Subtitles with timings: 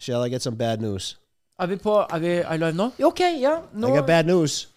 [0.00, 1.16] Shall I get some bad news?
[1.60, 2.90] Er vi på Er vi er live nå?
[3.04, 3.58] Ok, ja.
[3.72, 4.68] Nå, I got bad news.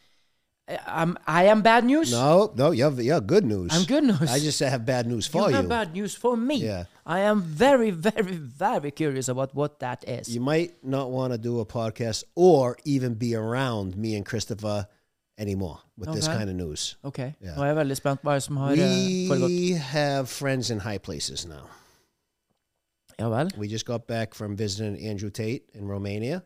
[0.70, 2.12] I'm, I am bad news?
[2.12, 3.72] No, no, you have, you have good news.
[3.74, 4.30] I'm good news.
[4.30, 5.56] I just have bad news for you.
[5.56, 6.56] have bad news for me.
[6.56, 6.84] Yeah.
[7.06, 10.28] I am very, very, very curious about what that is.
[10.28, 14.88] You might not want to do a podcast or even be around me and Christopher
[15.38, 16.38] anymore with this Okay.
[16.38, 16.98] kind of news.
[17.04, 17.56] Ok, Ja.
[17.56, 19.50] nå er jeg veldig spent på hva som har eh, foregått.
[19.50, 21.70] We have friends in high places now.
[23.20, 23.52] Ja vel.
[23.58, 26.40] We just got back from visiting Andrew Tate in Romania.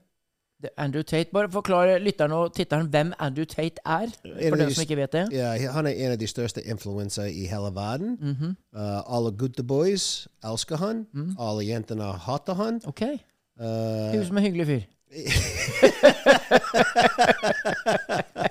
[0.63, 1.25] Er Andrew Tate.
[1.33, 4.07] Bare forklar lytteren og titteren hvem Andrew Tate er,
[4.49, 5.27] for de som ikke vet det.
[5.31, 8.17] Ja, han er en av de største influenser i hele verden.
[8.21, 8.55] Mhm.
[8.75, 11.07] Uh, alle gutta boys elsker han.
[11.39, 12.81] Alle jentene hater han.
[12.85, 13.01] Ok.
[13.01, 14.79] Uh, Høres ut som en hyggelig fyr.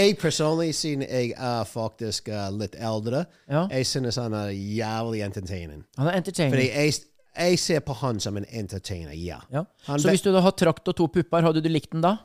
[0.00, 3.66] jeg personlig, siden jeg er faktisk uh, litt eldre, Ja.
[3.70, 5.84] jeg synes han er jævlig entertaining.
[5.98, 6.54] Han er entertaining.
[6.54, 6.94] Fordi jeg,
[7.38, 9.38] jeg ser på han som en entertainer, ja.
[9.52, 9.62] Ja.
[9.86, 12.02] Han Så be- hvis du hadde hatt trakt og to pupper, hadde du likt den
[12.02, 12.16] da?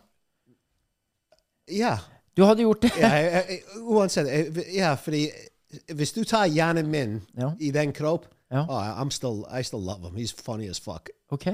[1.71, 1.97] Ja.
[2.37, 2.91] Du hadde gjort det?
[2.99, 4.27] ja jeg, jeg, uansett.
[4.27, 5.29] jeg- Ja, fordi
[5.93, 7.51] hvis du tar hjernen min Ja.
[7.59, 8.65] i den kropp, Ja.
[8.69, 10.15] oh, I'm still, I still love him.
[10.15, 11.09] He's funny as fuck.
[11.31, 11.47] Ok.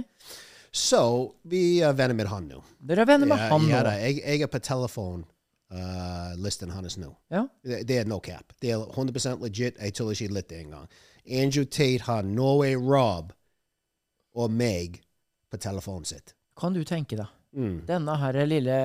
[0.73, 2.63] Så vi er venner med han nå.
[2.87, 3.83] Dere er venner med Ja, han ja, nå?
[3.83, 5.25] da, jeg, jeg er på telefon
[5.71, 7.11] uh, listen hans nå.
[7.31, 7.45] Ja.
[7.63, 8.53] Det, det er no cap.
[8.61, 9.79] Det er 100% legit.
[9.79, 10.87] Jeg tuller ikke litt engang.
[11.25, 13.33] Andrew Tate har Norway Rob
[14.35, 15.01] og meg
[15.51, 16.35] på telefonen sitt.
[16.59, 17.29] Kan du tenke deg.
[17.51, 17.81] Mm.
[17.83, 18.75] Denne her lille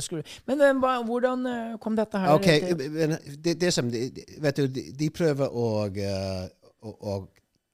[0.00, 4.68] skulle, Men eh, hvordan eh, kom dette her Ok, til- det, det som Vet du,
[4.70, 6.44] de, de prøver å, uh,
[6.86, 7.16] å, å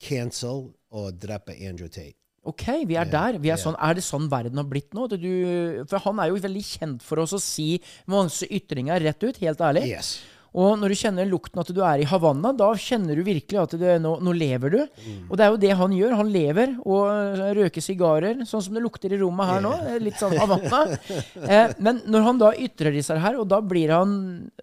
[0.01, 2.17] cancel og drepe Andrew Tate.
[2.47, 3.37] Ok, vi er der.
[3.41, 5.09] Vi er, sånn, er det sånn verden har blitt nå?
[5.11, 5.29] Du,
[5.89, 7.71] for han er jo veldig kjent for oss å si
[8.09, 9.89] masse ytringer rett ut, helt ærlig.
[9.91, 10.17] Yes.
[10.57, 13.75] Og når du kjenner lukten at du er i Havanna, da kjenner du virkelig at
[13.77, 14.79] det, nå, nå lever du.
[14.81, 15.19] Mm.
[15.27, 16.15] Og det er jo det han gjør.
[16.19, 19.73] Han lever og røker sigarer, sånn som det lukter i rommet her nå.
[20.01, 20.85] Litt sånn Havanna.
[21.49, 24.11] Eh, men når han da ytrer disse her, og da blir han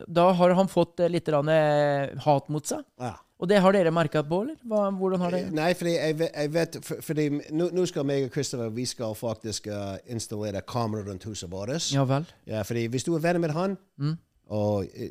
[0.07, 2.83] Da har han fått eh, litt eh, hat mot seg.
[2.99, 3.17] Ah.
[3.37, 4.57] Og det har dere merka på, eller?
[4.65, 8.25] Hva, hvordan har det Nei, fordi jeg vet, jeg vet for, fordi nå, skal meg
[8.25, 11.91] og Christopher vi skal faktisk uh, installere kamera rundt huset vårt.
[11.93, 12.25] Ja vel.
[12.49, 14.17] Ja, fordi hvis du er venner med han, Mm.
[14.49, 15.11] og, uh,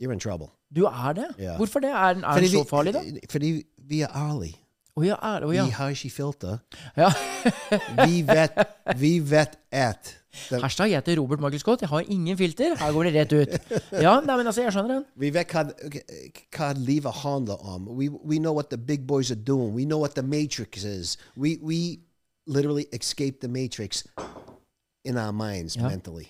[0.00, 0.48] you're in trouble.
[0.74, 1.28] Du er det?
[1.40, 1.56] Yeah.
[1.56, 1.90] Hvorfor det?
[1.90, 3.00] Er, er den så farlig, da?
[3.30, 4.56] Fordi vi er ærlige.
[4.96, 5.64] Oh, ja, er, oh, ja.
[5.64, 6.58] Vi har ikke filter.
[6.96, 7.08] ja.
[8.06, 8.50] Vi vet,
[8.96, 10.19] vi vet at
[10.50, 11.80] den, Hashtag heter Robert Michael Scott.
[11.82, 12.76] Jeg har ingen filter.
[12.78, 13.56] Her går det rett ut.
[13.98, 15.04] Ja, nei, men altså, jeg skjønner den.
[15.18, 15.64] Vi vet hva,
[16.56, 17.88] hva livet handler om.
[17.98, 19.74] We, we know what the big boys are doing.
[19.74, 21.16] We know what the matrix is.
[21.36, 22.00] We, we
[22.46, 24.04] literally escape the matrix
[25.04, 25.88] in our minds Ja.
[25.88, 26.28] mentally.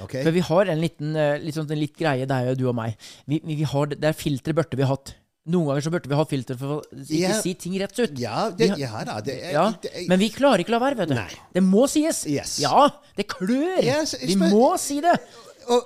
[0.00, 0.22] Okay?
[0.24, 2.68] For vi har en liten, eh, litt, sånn, en litt greie, det er jo du
[2.70, 2.96] og meg.
[3.28, 5.12] Vi, vi, vi har, det er filtre burde vi hatt.
[5.50, 7.32] Noen ganger så burde vi ha filter for å ikke Ja.
[7.42, 8.12] si ting rett ut.
[8.16, 9.16] Ja, det, ja da.
[9.20, 11.14] Det, er- Ja, det, Men vi klarer ikke å la være, vet du.
[11.18, 11.30] Nei.
[11.52, 12.24] Det må sies.
[12.30, 12.60] Yes.
[12.62, 13.82] Ja, det klør.
[13.82, 15.16] Yes, vi må si det.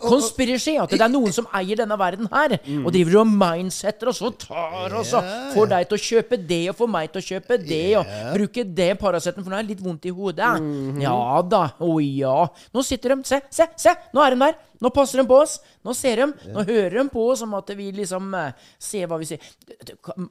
[0.02, 0.82] Konspirasjon.
[0.84, 4.38] At det er noen som eier denne verden her, og driver og mindsetter oss og
[4.42, 7.58] tar oss og får deg til å kjøpe det og får meg til å kjøpe
[7.62, 10.52] det og bruke det Paraceten, for nå er jeg litt vondt i hodet.
[10.62, 11.02] Mhm.
[11.04, 11.64] Ja da.
[11.82, 12.38] Å ja.
[12.74, 13.22] Nå sitter de.
[13.28, 13.94] Se, se, se!
[14.14, 14.56] Nå er de der.
[14.82, 15.58] Nå passer de på oss.
[15.84, 16.50] Nå ser de.
[16.52, 19.40] Nå hører de på oss som at vi liksom eh, ser hva vi sier.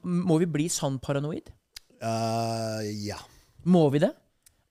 [0.03, 1.49] Må vi bli sann paranoid?
[2.03, 3.17] Uh, ja.
[3.65, 4.11] Må vi det?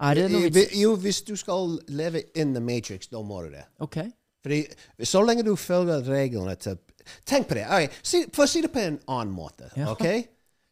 [0.05, 0.75] Er det noe vits?
[0.79, 3.65] Jo, hvis du skal leve in the matrix, da må du det.
[3.83, 3.99] Ok.
[4.45, 6.81] Fordi så lenge du følger reglene til
[7.29, 7.67] Tenk på det.
[7.69, 9.69] ok, si, For å si det på en annen måte.
[9.77, 9.91] Ja.
[9.93, 10.07] ok?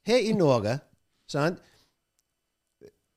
[0.09, 0.79] Her i Norge
[1.29, 1.61] sant?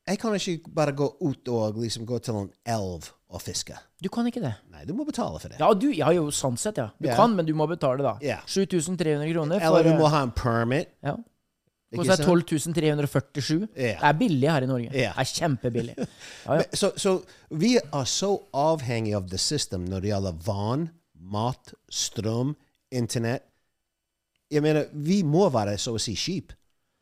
[0.06, 3.74] Jeg kan ikke bare gå ut og liksom gå til en elv og fiske.
[4.04, 4.52] Du kan ikke det?
[4.70, 5.58] Nei, du må betale for det.
[5.58, 6.92] Ja, du, ja jo, sånn sett, ja.
[7.00, 7.18] Du yeah.
[7.18, 8.14] kan, men du må betale, da.
[8.22, 8.44] Yeah.
[8.46, 9.64] 7300 kroner.
[9.64, 10.94] for Eller du må eh, ha en permit.
[11.08, 11.16] ja.
[11.98, 12.28] Koster sant?
[12.48, 13.56] 12 347.
[13.76, 13.96] Ja.
[14.00, 14.90] Det er billig her i Norge.
[14.92, 15.14] Ja.
[15.16, 15.96] Det er kjempebillig.
[16.46, 16.60] Ja, ja.
[16.60, 17.16] Men, Så, så
[17.50, 22.54] vi er så avhengige av the system når det gjelder vann, mat, strøm,
[22.94, 23.48] internett.
[24.52, 26.54] Jeg mener, vi må være så å si skip.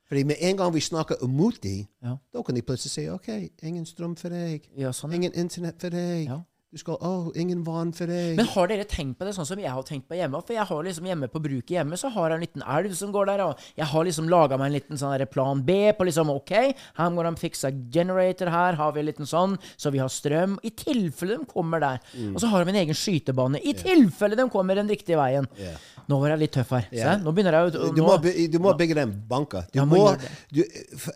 [0.08, 3.30] Fordi med en gang vi snakker imot dem, da kan de plutselig si OK,
[3.66, 4.68] ingen strøm for deg.
[4.78, 5.14] Ja, sånn.
[5.18, 6.30] Ingen internett for deg.
[6.74, 8.32] Du skal, oh, ingen vann for deg.
[8.40, 10.40] Men har dere tenkt på det sånn som jeg har tenkt på hjemme?
[10.42, 13.12] For jeg har liksom hjemme på bruket hjemme, så har jeg en liten elv som
[13.14, 16.32] går der, og jeg har liksom laga meg en liten sånn plan B på liksom
[16.34, 16.54] OK,
[16.98, 20.56] her må de fikse generator her, har vi en liten sånn, så vi har strøm.
[20.66, 22.02] I tilfelle de kommer der.
[22.18, 22.34] Mm.
[22.34, 23.62] Og så har de en egen skytebane.
[23.62, 25.46] I tilfelle de kommer den riktige veien.
[25.62, 25.78] Yeah.
[26.10, 26.90] Nå var jeg litt tøff her.
[26.90, 27.22] Yeah.
[27.22, 29.68] Nå begynner jeg å du, må, du må bygge den banka.
[29.70, 30.10] Du må må,
[30.50, 30.64] du,
[30.98, 31.14] for,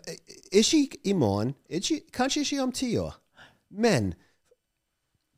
[0.54, 3.18] Ikke i morgen, ikke, kanskje ikke om ti år,
[3.74, 4.14] men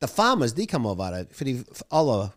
[0.01, 2.31] the farmers de kan må være Fordi f- alle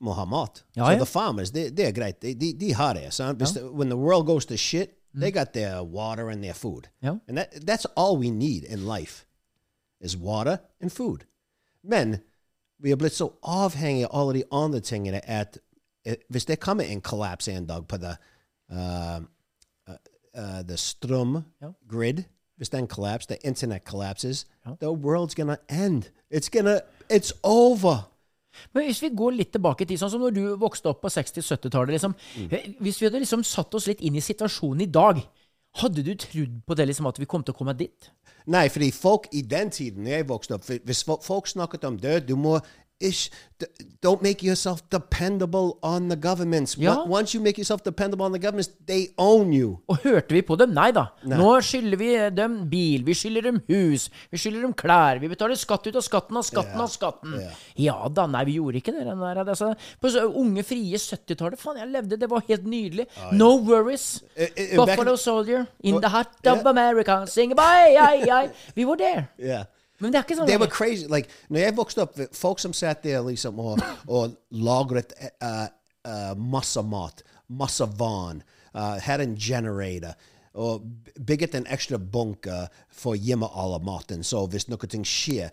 [0.00, 0.64] må ha mat.
[0.76, 0.96] Ja, så ja.
[0.98, 2.22] the farmers, det det er greit.
[2.22, 3.12] De, de, de har det.
[3.12, 3.38] sant?
[3.38, 6.88] Hvis when the world goes to shit, they got their water and their food.
[7.02, 7.06] Mm.
[7.06, 7.14] Ja.
[7.28, 9.26] And that, that's all we need in life
[10.00, 11.24] is water and food.
[11.84, 12.16] Men
[12.82, 15.58] vi har blitt så avhengige av alle de andre tingene at
[16.04, 18.14] eh, hvis det kommer en kollaps en dag på the,
[18.72, 19.20] uh,
[19.88, 19.96] uh,
[20.38, 21.72] uh, the strøm Ja.
[21.90, 22.24] grid,
[22.60, 24.74] hvis den kollapser, the internet collapses, Ja.
[24.80, 26.10] the world's gonna end.
[26.34, 26.78] It's gonna,
[27.10, 28.06] it's over.
[28.74, 31.08] Men hvis vi går litt tilbake i tid, sånn som når du vokste opp på
[31.08, 32.74] 60-70-tallet liksom, Mm.
[32.80, 35.22] Hvis vi hadde liksom satt oss litt inn i situasjonen i dag,
[35.80, 38.10] hadde du trodd på det liksom at vi kom til å komme dit?
[38.46, 42.34] Nei, fordi folk i den tiden jeg vokste opp, hvis folk snakket om død, du
[42.36, 42.58] må
[43.00, 43.30] ish,
[44.00, 46.76] don't make yourself dependable on the governments.
[46.78, 47.04] Ja.
[47.04, 49.78] Once- you make yourself dependable on the governments, they own you.
[49.88, 50.70] Og hørte vi på dem?
[50.76, 51.06] Nei da.
[51.24, 55.20] Nå skylder vi dem bil, vi skylder dem hus, vi skylder dem klær.
[55.20, 57.40] Vi betaler skatt ut av skatten av skatten av skatten.
[57.80, 59.04] Ja da, nei, vi gjorde ikke det.
[59.08, 63.08] Der, altså, på så unge, frie 70-tallet, faen, jeg levde, det var helt nydelig.
[63.32, 64.22] No worries.
[64.36, 66.58] Uh, uh, Buffalo in- Soldier, in the heart yeah.
[66.58, 68.46] of America, sing bye, ai, ai.
[68.76, 69.28] Vi var der.
[69.38, 69.64] Yeah.
[70.00, 71.06] Men det er ikke sånn They were crazy.
[71.12, 75.12] Like, når jeg vokste opp, folk som satt der liksom og, og lagret
[75.42, 75.66] uh,
[76.08, 78.42] uh, masse mat, masse vann,
[78.74, 80.16] uh, hadde en generator,
[80.54, 80.82] og
[81.20, 84.24] bygget en ekstra bunker for å gjemme all maten.
[84.26, 85.52] Så hvis noe skjer,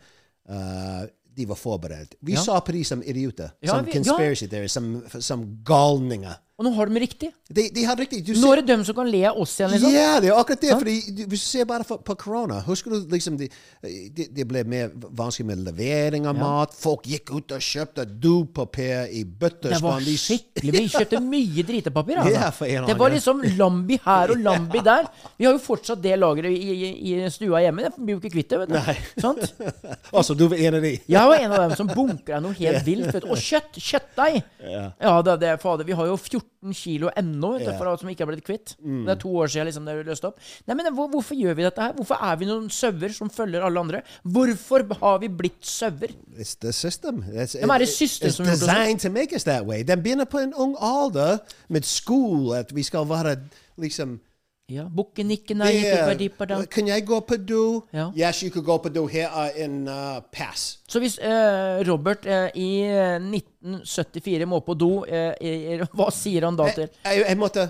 [0.50, 1.04] uh,
[1.38, 2.16] de var forberedt.
[2.22, 2.42] Vi Ja.
[2.42, 6.40] så på de som idioter, Ja, som vi- conspiracy theories, som, som galninger.
[6.58, 7.28] Og nå har de riktig.
[7.54, 9.92] De, de har riktig Nå er det dem som kan le av oss igjen, liksom.
[9.94, 10.72] Ja, det er akkurat det.
[10.80, 13.52] Fordi du- Hvis du ser bare på korona Husker du liksom det
[13.84, 16.74] de, de ble mer vanskelig med levering av mat?
[16.74, 19.70] Folk gikk ut og kjøpte dopapir i bøtter.
[19.76, 22.24] Det var skikkelig Vi kjøpte mye dritepapir.
[22.24, 22.66] Altså.
[22.72, 25.06] Ja, det var liksom Lambi her og Lambi der.
[25.38, 27.86] Vi har jo fortsatt det lageret i, i, i stua hjemme.
[27.86, 28.60] Det blir jo ikke kvitt det.
[28.64, 28.80] vet du.
[28.82, 28.98] Nei.
[29.22, 29.54] Sant?
[30.18, 30.96] Altså, du var en av de?
[31.06, 33.14] Jeg var en av dem som bunkra noe helt vilt.
[33.28, 33.78] Og kjøtt!
[33.78, 34.42] Kjøttdeig!
[34.66, 37.78] Ja, det, det, fader, vi har jo 14 kilo ennå vet du, Ja.
[37.78, 38.76] for som ikke er blitt kvitt.
[38.82, 40.40] Det er to år siden liksom, det er løst opp.
[40.68, 41.94] Nei, men hvor, Hvorfor gjør vi dette her?
[41.94, 44.02] Hvorfor er vi noen sauer som følger alle andre?
[44.26, 46.12] Hvorfor har vi blitt sauer?
[46.38, 47.24] It's the system.
[47.34, 49.84] It's, Ja, er designet system it's gjøre oss designed to make us that way.
[49.84, 51.40] Den begynner på en ung alder
[51.70, 53.38] med skole, at vi skal være
[53.78, 54.20] liksom
[54.68, 56.66] Ja, Bukken ikke nei, ikke Yeah.
[56.68, 57.88] Kan jeg gå på do?
[57.94, 58.10] Ja.
[58.12, 59.06] Yes, you could go på do.
[59.08, 60.80] Here uh, in uh, pass.
[60.88, 66.44] Så hvis uh, Robert eh, i eh, 1974 må på do, eh, eh, hva sier
[66.50, 67.70] han da til Jeg, jeg, jeg måtte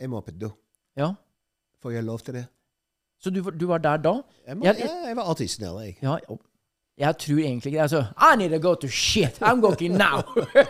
[0.00, 0.50] Jeg må på do.
[0.98, 1.12] Ja,
[1.82, 2.46] Får jeg lov til det?
[3.22, 4.16] Så du, du var der da?
[4.46, 5.98] Jeg, må, jeg, jeg var alltid snill, jeg.
[6.02, 6.18] Ja.
[6.98, 7.82] Jeg tror egentlig ikke det.
[7.82, 9.38] Altså, I need to go to shit!
[9.42, 10.22] I'm going now!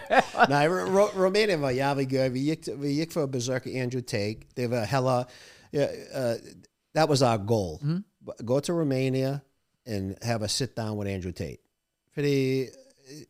[0.52, 2.28] Nei, Ro- Romania var jævlig gøy.
[2.28, 4.44] Vi gikk, vi gikk for å besøke Andrew Tate.
[4.56, 5.24] Det var heller
[5.72, 6.34] uh,
[6.94, 7.80] That was our goal.
[7.82, 8.44] Mm-hmm.
[8.44, 9.40] Go to Romania
[9.86, 11.62] and have a sit down with Andrew Tate.
[12.14, 13.24] Fordi eh,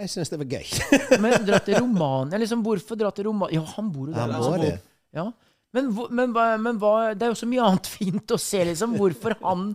[0.00, 0.68] jeg syns det var gøy.
[1.24, 2.60] Men dra til Romania, liksom.
[2.66, 3.60] Hvorfor dra til Romania?
[3.60, 4.20] Ja, han bor jo der.
[4.20, 4.78] Han altså, bor altså, det.
[5.14, 5.28] Ja.
[5.74, 6.80] Men, men, men, men
[7.18, 8.98] Det er jo så mye annet fint å se, liksom.
[9.00, 9.70] Hvorfor han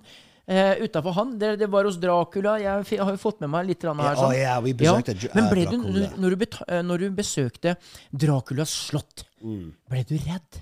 [0.50, 1.36] eh, utafor han?
[1.40, 2.58] Det, det var hos Dracula.
[2.60, 4.18] Jeg har jo fått med meg litt her.
[4.20, 4.34] Sånn.
[4.36, 5.78] ja, vi besøkte Dra- Men ble eh, du,
[6.26, 7.78] når, du eh, når du besøkte
[8.12, 9.70] Draculas slott, Mm.
[9.88, 10.58] ble du redd?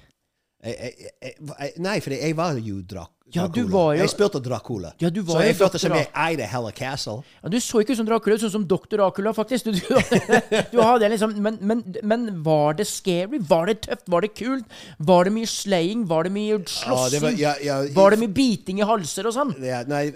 [0.64, 3.72] Jeg, jeg, nei, for jeg var jo drak, Ja, du Dracula.
[3.74, 4.92] var jo- Jeg spilte Dracula.
[5.00, 7.24] Ja, du var så jeg følte som jeg eide hele castle.
[7.44, 8.96] Ja, du så ikke ut som Dracula, sånn som Dr.
[8.98, 9.66] Dracula, faktisk.
[9.66, 9.72] Du,
[10.72, 13.38] du, hadde liksom, men, men, men var det scary?
[13.40, 14.08] Var det tøft?
[14.10, 14.66] Var det kult?
[14.98, 16.08] Var det mye slaying?
[16.08, 17.38] Var det mye slåssing?
[17.38, 19.54] Ja, var- var det mye biting i halser og sånn?
[19.64, 20.08] Ja, nei,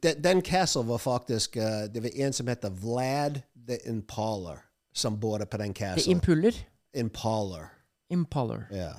[0.00, 4.62] den, den castle var faktisk uh, Det var en som heter Vlad the Impaler,
[4.94, 6.06] som bodde på den castle.
[6.16, 6.54] impuller.
[6.96, 7.68] Impaler.
[8.10, 8.66] Impaler.
[8.72, 8.92] Ja.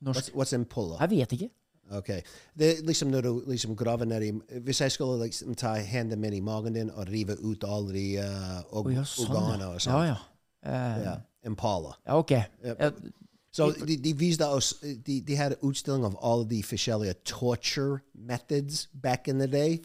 [0.00, 0.18] Norsk.
[0.18, 0.96] What's, what's Impaler?
[1.00, 1.50] Jeg vet ikke.
[1.90, 2.08] Ok.
[2.58, 6.20] Det er liksom når du liksom graver ned i Hvis jeg skulle liksom ta hendene
[6.20, 9.60] mine i magen din og rive ut alle de uh, og, oh, ja, sånn, organer
[9.60, 9.68] ja.
[9.68, 10.06] og Ja, sånt.
[10.06, 10.16] ja.
[10.64, 11.14] Uh, Ja,
[11.46, 11.92] Impala.
[12.06, 12.30] ja, ok.
[12.64, 12.90] Ja,
[13.52, 14.72] Så de, de viste oss
[15.06, 19.78] de, de hadde utstilling av alle de forskjellige torture methods back in the day.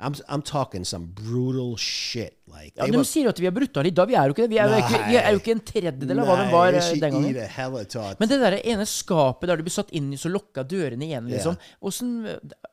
[0.00, 2.38] I'm, I'm talking some brutal shit.
[2.48, 4.08] Like, ja, de were- sier jo at vi er brutale i dag.
[4.08, 4.50] Vi er jo ikke det.
[4.54, 6.88] Vi er jo ikke, vi er jo ikke en tredjedel av hva de var eh,
[7.02, 7.34] den gangen.
[7.36, 8.16] det.
[8.22, 11.28] Men det der ene skapet der du blir satt inn i, så lukka dørene igjen,
[11.28, 11.36] Ja.
[11.36, 11.58] liksom.
[11.82, 12.14] Åssen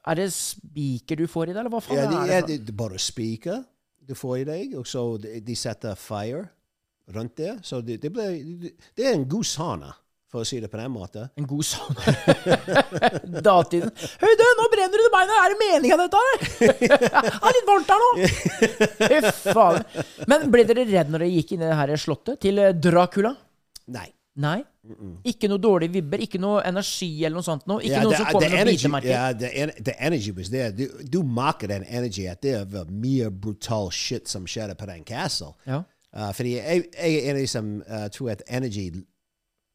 [0.07, 2.41] Er det spiker du får i deg, eller hva faen yeah, det, er ja, det?
[2.41, 3.63] for- de, de bare spiker
[4.07, 6.45] du får i deg, og så de, de setter fire
[7.13, 7.57] rundt der.
[7.61, 8.29] Så det, det, ble,
[8.95, 9.91] det er en god sauna,
[10.31, 11.29] for å si det på den måten.
[11.39, 12.15] En god sauna.
[13.47, 13.91] Datiden.
[13.95, 15.39] Høy, du, nå brenner du i beina!
[15.43, 16.43] Er det meninga, dette her?
[16.83, 16.99] Det
[17.37, 18.09] er litt varmt her nå!
[19.07, 19.87] Fy faen.
[20.27, 23.31] Men ble dere redd når dere gikk inn i det her slottet til eh, Dracula?
[23.95, 24.09] Nei.
[24.37, 24.59] Nei?
[25.27, 26.21] Ikke noe dårlige vibber?
[26.27, 27.81] Ikke noe energi eller noe sånt noe?
[27.81, 29.09] Ikke yeah, noe the- som kommer med bitemerker?
[29.09, 30.71] ja, the, the energy was there.
[30.75, 35.03] Du, du merker den energy at det var mye brutal shit som skjedde på den
[35.07, 35.55] castle.
[35.67, 35.81] Ja.
[36.15, 38.91] Uh, fordi jeg, jeg er en av de som uh, tror at energy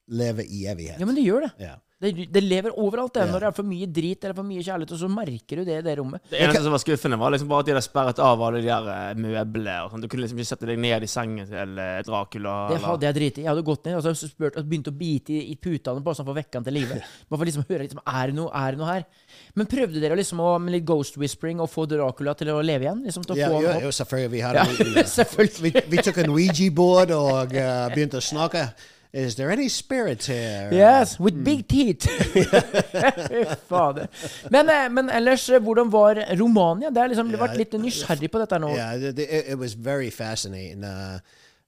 [0.08, 0.98] lever i evighet.
[1.00, 1.54] ja, men det gjør det.
[1.68, 1.78] Ja.
[2.02, 3.12] Det, det lever overalt.
[3.14, 3.20] Det.
[3.22, 3.30] Ja.
[3.30, 5.76] Når det er for mye drit eller for mye kjærlighet, og så merker du det
[5.78, 6.18] i det rommet.
[6.32, 8.66] Det eneste som var skuffende, var liksom bare at de hadde sperret av alle de
[8.66, 9.76] der eh, møblene.
[9.84, 10.02] og sånt.
[10.02, 12.02] Du kunne liksom ikke sette deg ned i sengen til Dracula.
[12.10, 12.64] Dracula.
[12.72, 13.44] Det hadde jeg driti i.
[13.44, 16.18] Jeg hadde gått ned og så spurt, og begynt å bite i, i putene bare
[16.18, 16.96] sånn for å vekke han til live.
[17.30, 19.06] Bare for liksom å høre liksom, er det noe, er det noe her.
[19.54, 22.88] Men prøvde dere liksom å, med litt ghost whispering å få Dracula til å leve
[22.88, 23.04] igjen?
[23.06, 24.32] Liksom til å Ja, få ja, ja, selvfølgelig.
[24.34, 25.62] Vi, hadde, Ja, vi, selvfølgelig.
[25.70, 28.66] vi, vi tok en Ouija-board og uh, begynte å snakke.
[29.12, 30.70] Is there any spirits here?
[30.72, 32.08] Yes, with big teeth!
[33.68, 34.08] Fader.
[34.50, 36.90] Men, eh, men ellers, eh, hvordan var Romania?
[36.90, 38.70] Det har liksom vært litt nysgjerrig på dette nå.
[38.72, 40.82] Yeah, det var it, it was very fascinating.
[40.82, 41.18] Uh,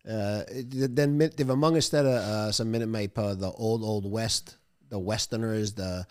[0.08, 0.40] uh,
[0.88, 4.56] den, det var mange steder uh, som minnet meg på the old, old west.
[4.88, 6.06] The westerners, the,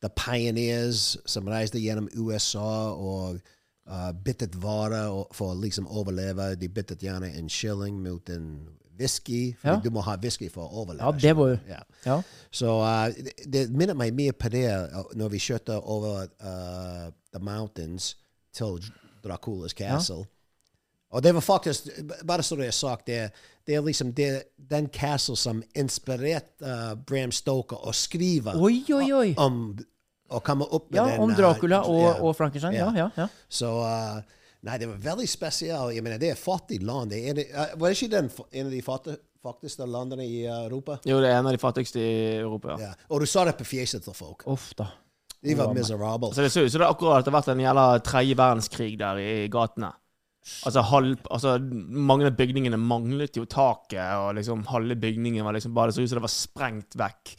[0.00, 3.42] the pioneers som reiste gjennom USA og
[3.90, 6.54] uh, byttet varer for å liksom overleve.
[6.56, 8.54] De byttet gjerne en shilling mot en
[8.98, 9.80] whisky, for Ja.
[9.84, 11.04] du må ha whisky for å overleve.
[11.04, 11.82] Ja, det var jo Ja.
[12.06, 12.16] Ja.
[12.50, 17.10] Så uh, det, det minner meg mye på det uh, når vi kjørte over uh,
[17.32, 18.16] the mountains
[18.52, 18.80] til
[19.24, 20.24] Dracula's castle.
[21.10, 21.86] Og det var faktisk,
[22.28, 23.30] bare så det er sagt, det,
[23.66, 29.06] det er liksom det, den castle som inspirerte uh, Bram Stoker å skrive Oi, oi,
[29.16, 29.30] oi.
[29.40, 29.78] om
[30.28, 31.20] å komme opp med Ja, den.
[31.24, 32.74] om Dracula og, og Frankenstein.
[32.76, 33.28] Ja, ja, ja.
[33.48, 34.20] Så uh,
[34.66, 35.94] Nei, det var veldig spesielt.
[35.94, 37.12] Jeg mener, det er fattig land.
[37.14, 40.40] Det er, en- uh, var det ikke den, en av de fattig, fattigste landene i
[40.48, 40.98] uh, Europa?
[41.06, 42.74] Jo, det er en av de fattigste i Europa.
[42.74, 42.88] ja.
[42.88, 42.94] Ja.
[43.10, 44.42] Og du sa det på fjeset til folk.
[44.50, 44.88] Uff da.
[45.46, 46.32] De var miserable.
[46.34, 49.46] Så det ser ut som det akkurat har vært en jævla tredje verdenskrig der i
[49.52, 49.92] gatene.
[50.64, 55.74] Altså, halv, altså Mange av bygningene manglet jo taket, og liksom halve bygningen var liksom
[55.76, 57.34] bare Det så ut som det var sprengt vekk.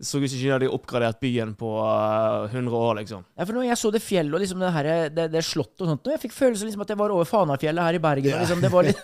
[0.00, 3.24] Det så ut som ikke de hadde oppgradert byen på uh, 100 år, liksom.
[3.36, 5.90] Ja, for når jeg så det fjellet og liksom det, her, det, det slottet og
[5.90, 8.32] sånt, og jeg fikk følelsen liksom at jeg var over Fanafjellet her i Bergen.
[8.32, 9.02] Og liksom, det var litt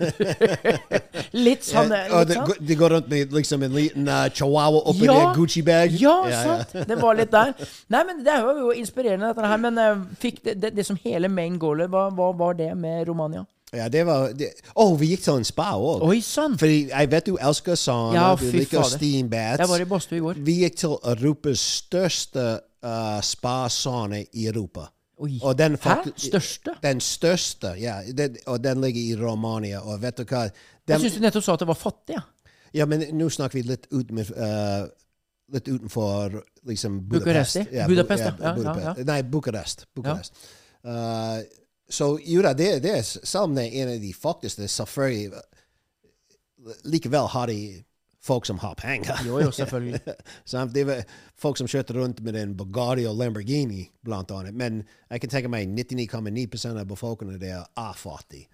[1.47, 2.65] Litt sånn Ja, litt det, sånn.
[2.71, 5.19] de går rundt med liksom en liten uh, chihuahua oppi Ja.
[5.26, 5.99] en Gucci-bag.
[6.00, 6.41] Ja, ja.
[6.47, 6.73] sant.
[6.88, 7.53] Det var litt der.
[7.93, 9.61] Nei, men Det var jo inspirerende, dette her.
[9.67, 13.05] Men uh, fikk det, det, det som hele main goalet, hva, hva var det med
[13.11, 13.45] Romania?
[13.75, 14.52] Ja, det var det.
[14.78, 16.04] Oh, vi gikk til en spa òg.
[16.06, 16.54] Oi sann!
[16.58, 19.58] Fordi jeg vet du elsker sauna, Ja, du liker fader.
[19.58, 20.38] Jeg var i badstue i går.
[20.46, 22.44] Vi gikk til Europas største
[22.87, 24.87] uh, spa-sauna i Europa.
[25.18, 25.40] Oi.
[25.40, 25.96] Hæ?
[26.16, 26.76] Største?
[26.82, 27.99] Den største, ja.
[28.06, 29.80] Den, og den ligger i Romania.
[29.80, 30.44] Og vet du hva?
[30.46, 30.52] Jeg
[30.87, 32.14] Den, syns du nettopp sa at det var fattig.
[32.14, 32.23] Ja.
[32.75, 34.87] ja, men nå snakker vi litt ut med uh,
[35.54, 37.61] Litt utenfor liksom Budapest.
[37.62, 37.85] Bucuresti?
[37.87, 38.32] Budapest, ja.
[38.35, 38.87] Ja, ja, Budapest.
[38.99, 39.04] ja.
[39.06, 39.85] Nei, Bucuresti.
[39.94, 40.49] Bucuresti.
[40.82, 41.38] Uh,
[41.88, 45.43] så jo da, det, det er er en av de fattigste, selvfølgelig
[46.85, 47.85] Likevel har de
[48.26, 49.21] folk som har penger.
[49.26, 50.00] Jo, jo, selvfølgelig.
[50.75, 51.05] Det var
[51.38, 54.55] folk som kjørte rundt med en Bugatti og Lamborghini, blant annet.
[54.55, 58.47] Men jeg kan tenke meg 99,9 av befolkningen der er fattig.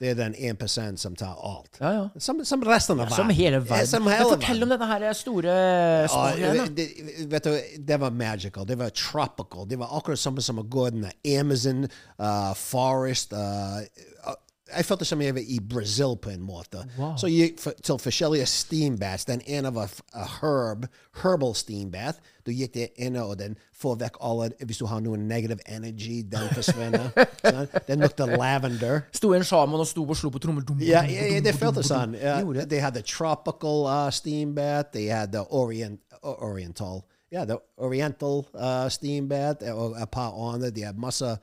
[0.00, 1.76] Det er den 1 som tar alt.
[1.80, 2.20] Ja, ja.
[2.20, 3.16] Som, som resten av verden.
[3.16, 3.86] Som hele Ja, verden.
[3.86, 4.90] som Men fortell fortell om verden.
[4.90, 6.66] denne store Ja, spa-greia.
[6.66, 6.86] det,
[7.30, 8.66] vet du, det var magical.
[8.66, 9.68] Det var tropical.
[9.68, 10.88] Det var akkurat samme som å gå
[11.22, 11.84] i Amazon
[12.18, 13.32] uh, forest.
[13.32, 13.84] Uh,
[14.26, 14.34] uh,
[14.76, 16.82] jeg følte som jeg var i Brasil på en måte.
[16.98, 17.14] Wow.
[17.20, 19.24] Så jeg for, til forskjellige steambaths.
[19.28, 20.86] Den ene var a herb,
[21.22, 22.18] herbal steambath.
[22.46, 26.22] Du gikk der inne, og den får vekk alle Hvis du har noe negative energy,
[26.26, 27.12] den forsvinner.
[27.44, 27.68] sånn.
[27.88, 29.04] Den lukter lavender.
[29.14, 30.66] Sto en sjaman og sto og slo på trommel.
[30.82, 32.16] Ja, ja, ja, det føltes sånn.
[32.16, 32.22] dum.
[32.22, 32.68] Ja, Gjorde det.
[32.70, 34.92] they had the tropical uh, steam bath.
[34.92, 37.04] They had the orient, uh, oriental.
[37.32, 37.48] Yeah,
[37.78, 39.62] oriental uh, steam bath.
[39.72, 40.70] Og et par andre.
[40.70, 41.36] De hadde masse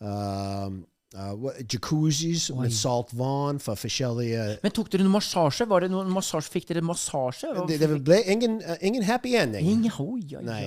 [0.00, 0.84] um,
[1.16, 5.66] uh, what- jacuzzis med salt vann for forskjellige Men tok dere noe massasje?
[5.68, 6.52] Var det noen massasje?
[6.52, 7.50] Fikk dere massasje?
[7.70, 9.66] Det, det ble ingen, uh, ingen happy ending.
[9.72, 10.44] Ingen, oh, oi, oi.
[10.44, 10.60] Nei,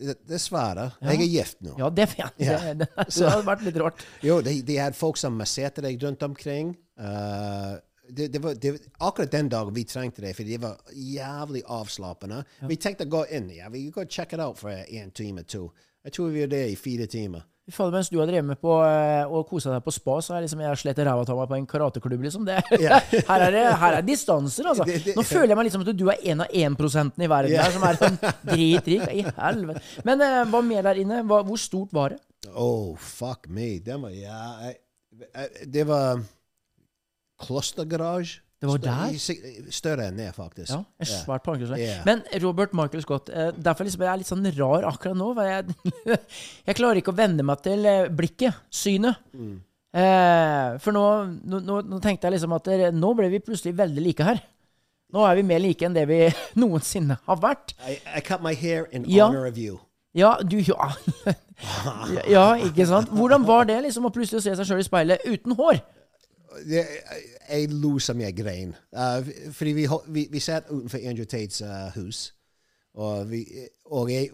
[0.00, 0.90] det- Ja.
[1.02, 1.76] Jeg er gift nå.
[1.78, 2.74] Ja, det, ja, det, Ja.
[2.74, 4.02] det, det hadde vært litt rart.
[4.24, 6.74] Jo, de, de hadde folk som masserte deg rundt omkring.
[6.98, 7.76] Uh,
[8.10, 12.42] det, det var, det, akkurat den dagen vi trengte det, for det var jævlig avslappende.
[12.66, 13.50] Vi tenkte å gå inn.
[13.54, 15.68] Ja, vi går sjekke det ut for en time, to.
[16.04, 17.44] Jeg tror vi var der i fire timer.
[17.74, 20.44] Fader, mens du har drevet med på eh, og kosa deg på spa, så har
[20.44, 22.44] liksom jeg slett ræva av meg på en karateklubb, liksom.
[22.48, 23.04] Det, yeah.
[23.30, 24.86] her, er det, her er distanser, altså.
[25.16, 26.76] Nå føler jeg meg liksom at du er en av 1
[27.24, 27.64] i verden yeah.
[27.64, 29.06] her, som er sånn dritrik.
[29.10, 29.82] I helvete.
[30.06, 31.22] Men uh, hva mer der inne?
[31.26, 32.20] Hva, hvor stort var det?
[32.54, 33.72] Oh, fuck me.
[33.84, 34.78] Det var, ja, jeg,
[35.26, 36.22] jeg, det var
[37.40, 38.44] klostergarasje.
[38.60, 39.14] Det var der?
[39.72, 40.68] Større enn det, faktisk.
[40.68, 41.46] Ja, en svært.
[41.80, 41.94] Ja.
[42.04, 45.30] Men Robert Michael Scott, eh, derfor liksom jeg er litt sånn rar akkurat nå.
[45.48, 46.18] Jeg,
[46.68, 49.16] jeg klarer ikke å venne meg til eh, blikket, synet.
[49.32, 49.54] Mm.
[49.96, 51.04] Eh, for nå,
[51.40, 54.42] nå, nå, tenkte jeg liksom at nå ble vi plutselig veldig like her.
[55.10, 56.18] Nå er vi mer like enn det vi
[56.60, 57.72] noensinne har vært.
[57.88, 59.30] I, I cut my hair in Ja.
[59.30, 59.80] honor of you.
[60.12, 60.90] Ja, du ja.
[62.34, 63.08] ja, ikke sant?
[63.14, 65.80] Hvordan var det liksom å plutselig se seg sjøl i speilet uten hår?
[66.66, 66.86] Jeg,
[67.50, 68.74] jeg lo som jeg grein.
[68.92, 72.34] Uh, fordi vi, vi, vi satt utenfor Andrew Tates uh, hus,
[72.94, 73.44] og, vi,
[73.84, 74.30] og jeg,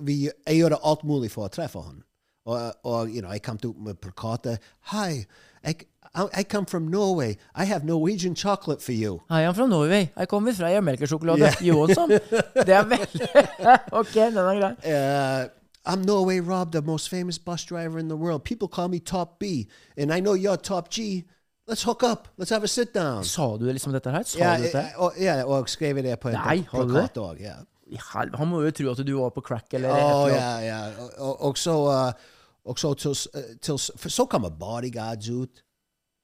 [0.47, 2.03] jeg gjorde alt mulig for å treffe ham.
[2.47, 4.57] Og, og you know, jeg kom ut med plakater.
[4.93, 5.27] Hi,
[5.67, 5.75] I,
[6.15, 7.37] I, come from Norway.
[7.55, 9.21] I have Norwegian chocolate for you.
[9.29, 10.09] Hei, er from Norway.
[10.17, 11.53] Jeg kommer fra melkesjokolade.
[11.61, 12.11] Johansson.
[12.67, 13.29] Det er veldig
[14.01, 14.75] OK, den er grei.
[14.85, 15.49] Uh,
[15.87, 18.45] I'm Norway Rob, the most famous bus driver in the world.
[18.45, 21.25] People call me Top B, and I know you're Top G.
[21.69, 22.29] Let's hook up.
[22.39, 23.25] Let's have a sit down.
[23.25, 24.23] Sa du liksom dette her?
[24.23, 24.79] Sa Ja, du dette?
[24.79, 27.41] eh, og, ja, og skrev det på en Nei, plakat òg.
[27.43, 27.57] Ja.
[28.39, 30.81] Han må jo tro at du var på crack eller et Oh, eller ja, ja.
[31.19, 32.13] Og, og, så, uh,
[32.65, 35.63] og så til, uh, til, så kommer bodyguards ut.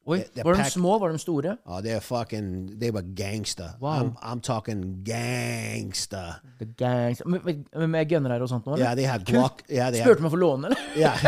[0.07, 0.97] Oi, de, de Var de små?
[0.99, 1.57] Var de store?
[1.67, 3.75] Oh, they're fucking, they were gangster.
[3.81, 3.91] Wow.
[4.01, 6.41] I'm, I'm talking gangster.
[6.59, 7.29] The gangster.
[7.29, 8.89] Med, med, gunnere og sånt nå, eller?
[8.89, 9.23] Ja, de har.
[9.27, 9.63] Glock.
[9.71, 10.87] Yeah, Spurte om å få låne, eller?
[10.99, 11.19] yeah.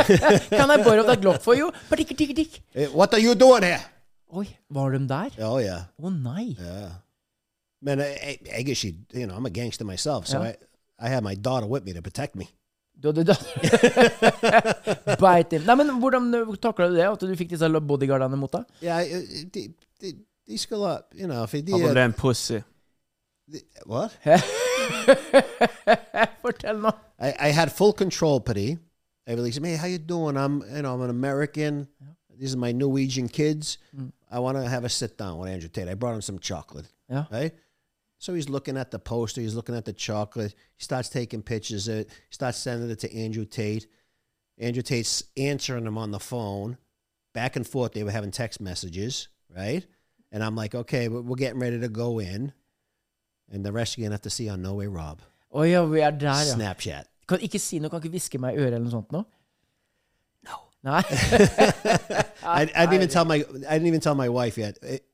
[0.51, 1.71] Can I borrow that Glock for you?
[1.91, 2.63] Patikk, tikk, tikk.
[2.75, 3.79] Eh, what are you doing here?
[4.33, 5.31] Oi, var de der?
[5.45, 5.85] Oh, yeah.
[6.01, 6.57] Å nei.
[6.59, 6.93] Yeah.
[7.85, 10.41] Men jeg, jeg, er ikke you, know, I'm a gangster myself, so.
[10.43, 10.55] I,
[10.99, 12.49] I had my daughter with me to protect me.
[13.03, 13.25] Du hadde
[15.21, 15.65] Beit inn.
[15.67, 16.31] Nei, men hvordan
[16.63, 17.09] takla du det?
[17.09, 18.65] At du fikk disse bodyguardene mot deg?
[18.87, 19.67] I- I- de,
[20.01, 20.13] de,
[20.49, 22.63] de skulle, you know, for de, Han ble en pussy.
[23.85, 24.07] Hva?
[26.43, 26.91] Fortell nå.
[27.21, 28.67] I, I had full control på de.
[29.27, 30.37] Jeg var liksom hey, how you doing?
[30.37, 31.87] I'm, you know, I'm an American.
[32.39, 33.79] These are my Norwegian kids.
[33.97, 34.13] Mm.
[34.31, 35.89] I want to have a sit down with Andrew Tate.
[35.89, 36.89] I brought him some chocolate.
[37.09, 37.27] Ja.
[37.31, 37.55] Right?
[38.19, 39.41] So he's looking at the poster.
[39.41, 40.55] He's looking at the chocolate.
[40.77, 42.09] He starts taking pictures of it.
[42.09, 43.87] He starts sending it to Andrew Tate.
[44.59, 46.79] Andrew Tate's answering him on the phone.
[47.33, 49.85] Back and forth, they were having text messages, right?
[50.31, 52.53] And I'm like, okay, we're getting ready to go in.
[53.51, 55.21] And the rest you're going to have to see on No Way Rob.
[55.51, 56.55] Oh, yeah, we are der, ja.
[56.55, 57.05] Snapchat.
[57.27, 59.23] Kan ikke si noe, kan ikke hviske meg i øret eller noe sånt nå?
[60.85, 60.93] No.
[62.43, 65.05] I, I didn't even tell my I didn't even tell my wife yet it,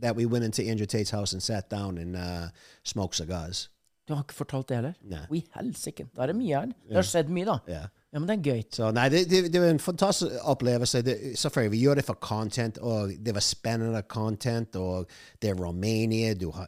[0.00, 2.48] that we went into Andrew Tate's house and sat down and uh,
[2.82, 3.68] smoked cigars.
[4.08, 4.94] Du har ikke fortalt det heller?
[5.06, 5.20] Nei.
[5.30, 6.08] Oi, helsike.
[6.10, 6.72] Da er det mye her.
[6.88, 7.58] Det har skjedd mye, da.
[7.70, 7.84] Yeah.
[8.12, 8.64] Ja, men det er gøy.
[8.74, 11.04] Så nei, det, det, det var en fantastisk opplevelse.
[11.06, 14.76] Det, selvfølgelig, vi gjør det for content, og det var spennende content.
[14.76, 15.06] Og
[15.40, 16.66] det er Romania, du har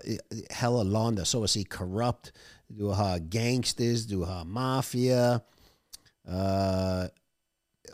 [0.60, 2.30] hele landet så å si korrupt.
[2.70, 5.34] Du har gangsters, du har mafia.
[6.24, 7.10] Uh,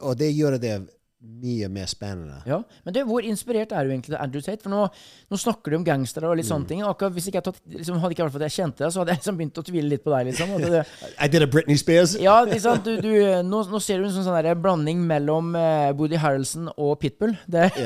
[0.02, 0.78] og det gjør det
[1.20, 2.38] mye mer spennende.
[2.48, 4.62] Ja, Men du, hvor inspirert er du egentlig til Andrew Tate?
[4.64, 4.86] For nå,
[5.28, 6.52] nå snakker du om gangstere og litt Mm.
[6.54, 6.80] sånne ting.
[6.80, 9.00] Akkurat hvis ikke jeg tatt, liksom, Hadde ikke vært for at jeg kjente deg, så
[9.02, 10.30] hadde jeg liksom begynt å tvile litt på deg.
[10.30, 10.54] liksom.
[10.64, 10.80] Det,
[11.24, 12.14] I did a Britney Spears.
[12.16, 12.80] ja, liksom?
[12.86, 13.12] Du, du,
[13.44, 17.36] nå, nå ser du en sånn, sånn der blanding mellom uh, Woody Harrelson og Pitbull.
[17.46, 17.68] Det,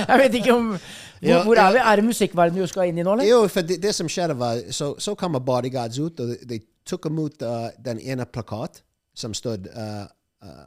[0.00, 1.78] jeg vet ikke om Hvor, Ja, hvor er vi?
[1.84, 3.28] Er det musikkverdenen du skal inn i nå, eller?
[3.28, 7.08] Jo, for det, det som skjedde var, så, så kommer bodyguards ut, og de tok
[7.10, 8.82] imot uh, den ene plakat
[9.16, 10.06] som stod uh,
[10.44, 10.66] uh,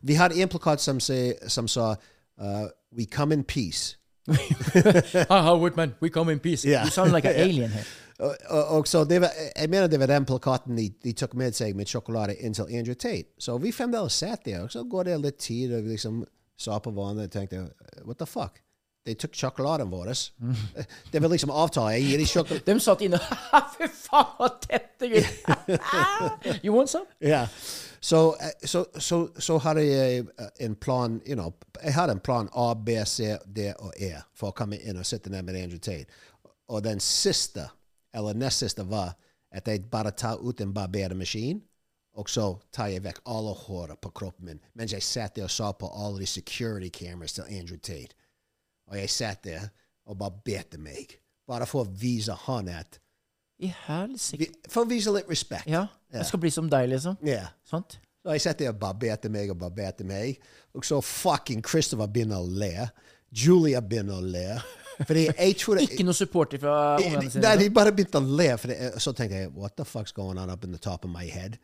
[0.00, 1.90] Vi har en plakat som, se, som sa
[2.40, 3.96] uh, We come in peace.
[5.28, 6.64] Haha, Whitman, we come in peace.
[6.64, 6.84] Yeah.
[6.84, 7.84] You sound like an alien her.
[8.18, 11.34] Og, og, og så det var, jeg mener det var den plakaten de, de tok
[11.34, 13.30] med seg med sjokolade inn til Andrew Tate.
[13.38, 16.24] Så vi fremdeles satt der, og så går det litt tid, og vi liksom
[16.58, 17.68] sa på hverandre og tenkte
[18.04, 18.58] What the fuck?
[19.08, 20.12] De tok sjokoladen vår.
[21.10, 21.94] Det var liksom avtale.
[21.96, 22.64] Jeg gir dem sjokolade.
[22.66, 23.20] De satt inne
[23.74, 26.58] Fy faen, så tette gutter!
[26.62, 27.06] you want some?
[27.24, 27.48] Yeah.
[28.00, 30.26] Så, eh, så, så, så hadde jeg
[30.60, 34.52] en plan you know, Jeg hadde en plan A, B, C, D og E for
[34.52, 36.06] å komme inn og sitte ned med Andrew Tate.
[36.68, 37.70] Og den siste,
[38.14, 39.16] eller nest siste, var
[39.50, 41.62] at jeg bare tar ut en barbermaskin,
[42.18, 45.52] og så tar jeg vekk alle håret på kroppen min mens jeg satt der og
[45.54, 48.14] så på alle de security cameras til Andrew Tate.
[48.88, 49.68] Og jeg satt der
[50.08, 51.12] og bare bete meg.
[51.48, 52.98] Bare for å vise han at
[53.58, 54.50] I helsike.
[54.70, 55.68] For å vise litt respekt.
[55.68, 55.86] Ja.
[56.14, 57.18] Jeg skal bli som deg, liksom.
[57.26, 57.48] Ja.
[57.68, 57.98] Sant?
[58.22, 60.38] Så jeg satt der og barberte meg og barberte meg.
[60.76, 62.88] Og så fucking Christopher begynner å le.
[63.34, 64.60] Julia begynner å le.
[64.98, 67.44] Fordi jeg tror Ikke noe supporter fra ungene sine?
[67.44, 68.50] Nei, de bare begynte å le.
[68.58, 71.12] For det, så tenkte jeg What the fuck's going on up in the top of
[71.12, 71.58] my head?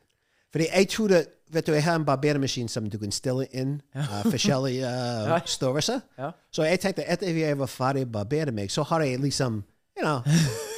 [0.55, 4.23] Fordi jeg trodde Vet du, jeg har en barbermaskin som du kan stille inn uh,
[4.27, 4.89] forskjellige
[5.29, 6.01] uh, størrelser.
[6.19, 6.31] Ja.
[6.51, 9.61] Så jeg tenkte etter jeg var ferdig å barbere meg, så har jeg liksom
[9.95, 10.25] You know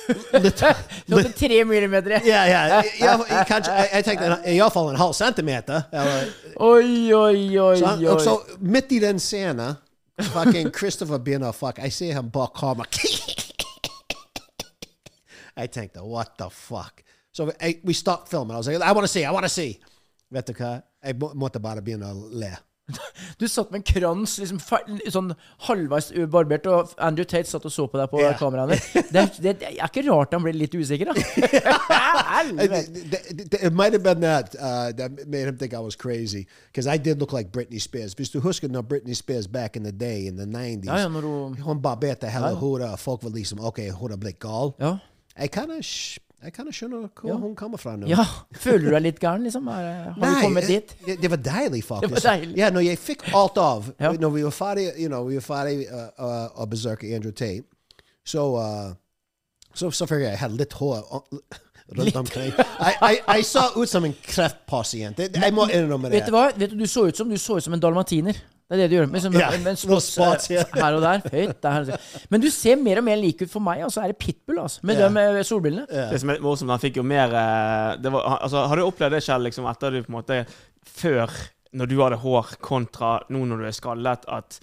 [0.45, 0.61] litt,
[1.09, 2.19] litt, tre millimeter.
[2.27, 2.83] ja, ja.
[3.01, 5.87] Jeg, kanskje, jeg, jeg tenkte iallfall en halv centimeter.
[5.93, 6.29] Eller,
[6.61, 8.21] Oi, oi, oi, så, oi.
[8.27, 9.81] Så midt i den scenen
[10.35, 11.81] Fucking Christopher begynner å fuck.
[11.81, 12.89] Jeg ser ham bak kamera.
[15.57, 17.06] jeg tenkte what the fuck?
[17.37, 18.55] Så jeg, we stopped filming.
[18.55, 19.77] I was like, I want to see, I want to see.
[20.33, 20.79] Vet du hva?
[21.05, 22.55] Jeg må, måtte bare begynne å le.
[23.41, 24.61] Du satt med en krans liksom
[25.13, 25.33] sånn
[25.67, 28.37] halvveis barbert, og Andrew Tate satt og så på deg på yeah.
[28.39, 28.79] kameraene.
[29.13, 31.15] Det, det, det er ikke rart han ble litt usikker, da.
[32.47, 36.97] It, might have been that uh, that made him think I was crazy because I
[36.97, 38.15] did look like Britney Spears.
[38.15, 41.09] Hvis du husker når Britney Spears back in the day, in the 90s, Ja, ja,
[41.09, 44.73] hun- hun barberte hele hodet, og folk var liksom OK, har blitt gal.
[44.81, 44.97] Ja.
[45.37, 45.71] Jeg kan
[46.47, 48.07] jeg kan skjønne hvor hun kommer fra nå.
[48.07, 48.23] ja.
[48.55, 49.67] Føler du deg litt gæren, liksom?
[49.67, 50.93] Har Nei, vi kommet dit?
[51.07, 52.07] Det, det var deilig, faktisk.
[52.15, 52.59] Det var deilig.
[52.61, 54.13] Ja, når jeg fikk alt av Ja.
[54.13, 57.67] Når vi var ferdig you know, vi var ferdig uh, uh, å besøke Andrew Tate,
[58.27, 58.95] så uh,
[59.77, 61.57] så selvfølgelig jeg hadde litt hår uh,
[61.99, 62.53] rundt omkring.
[62.57, 65.19] Jeg så ut som en kreftpasient.
[65.19, 66.21] Jeg må innrømme det.
[66.21, 66.49] Vet du hva?
[66.57, 68.39] Vet du, du så ut som du så ut som en dalmatiner.
[68.67, 69.11] Det er det du gjør.
[69.11, 70.65] Med, som, Ja, med en noe spots, spots, ja.
[70.67, 71.21] eh, her og der.
[71.31, 71.91] Høyt der.
[72.33, 73.85] Men du ser mer og mer lik ut for meg.
[73.87, 74.83] Altså er det Pitbull, altså.
[74.83, 75.07] Med Ja.
[75.07, 75.87] de med solbrillene.
[75.87, 79.23] Det som er morsomt, han fikk jo mer eh, var, altså, Har du opplevd det,
[79.23, 80.41] Kjell, liksom, etter du på en måte
[80.97, 81.31] Før,
[81.77, 84.59] når du hadde hår, kontra nå når du er skallet, at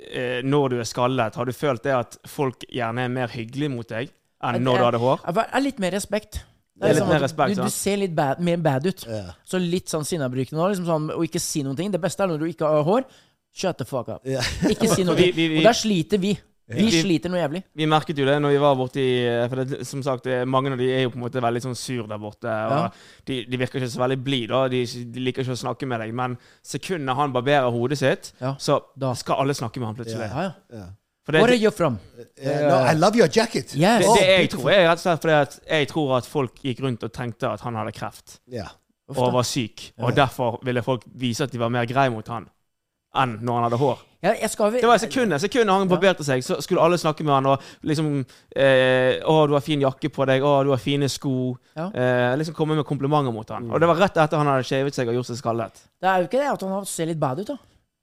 [0.00, 3.72] eh, når du er skallet, har du følt det at folk gjerne er mer hyggelige
[3.72, 4.12] mot deg
[4.44, 5.24] enn når du hadde hår?
[5.26, 6.40] Det er litt mer respekt.
[6.76, 7.66] Det er litt sånn mer respekt, du, ja.
[7.66, 9.06] du ser litt bad, mer bad ut.
[9.08, 9.30] Yeah.
[9.48, 11.88] Så litt sånn sinnabrytende nå, liksom sånn, og ikke si noen ting.
[11.94, 13.06] Det beste er når du ikke har hår.
[13.56, 14.26] Shut the fuck up.
[14.28, 14.42] Ja.
[14.72, 15.16] Ikke si noe.
[15.16, 16.34] Vi- vi- vi- Og der sliter vi.
[16.68, 17.60] Vi Vi- sliter noe jævlig.
[17.78, 19.02] Vi merket jo det når vi var borti
[19.48, 22.08] For det, som sagt, mange av de er jo på en måte veldig sånn sur
[22.10, 22.50] der borte.
[22.50, 22.88] Og Ja.
[23.24, 24.62] de, de virker ikke så veldig blide.
[24.74, 24.80] De,
[25.14, 26.12] de liker ikke å snakke med deg.
[26.12, 26.34] Men
[26.66, 28.56] sekundet han barberer hodet sitt, Ja.
[28.58, 29.12] så Da.
[29.14, 30.28] skal alle snakke med han plutselig.
[30.28, 30.86] Ja, ja.
[31.26, 31.98] Det, Where are you from?
[32.18, 33.72] Uh, no, I love your jacket.
[33.74, 34.04] Yes.
[34.04, 36.82] det, det jeg tror er rett og slett fordi at jeg tror at folk gikk
[36.82, 38.38] rundt og tenkte at han hadde kreft.
[38.52, 38.68] Yeah.
[39.08, 39.92] Og var syk.
[39.98, 42.46] Og derfor ville folk vise at de var mer greie mot han
[43.22, 44.02] enn når han hadde hår.
[44.24, 47.34] Ja, jeg skal Det var sekundet sekundet han barberte seg, så skulle alle snakke med
[47.36, 48.24] han og liksom
[48.56, 50.42] eh, 'Å, du har fin jakke på deg.
[50.42, 51.90] Å, du har fine sko.' Ja.
[51.92, 53.70] Eh, liksom komme med komplimenter mot han.
[53.70, 55.86] Og det var rett etter han hadde shavet seg og gjort seg skallet.
[56.00, 57.58] Det er jo ikke det at han ser litt bad ut, da.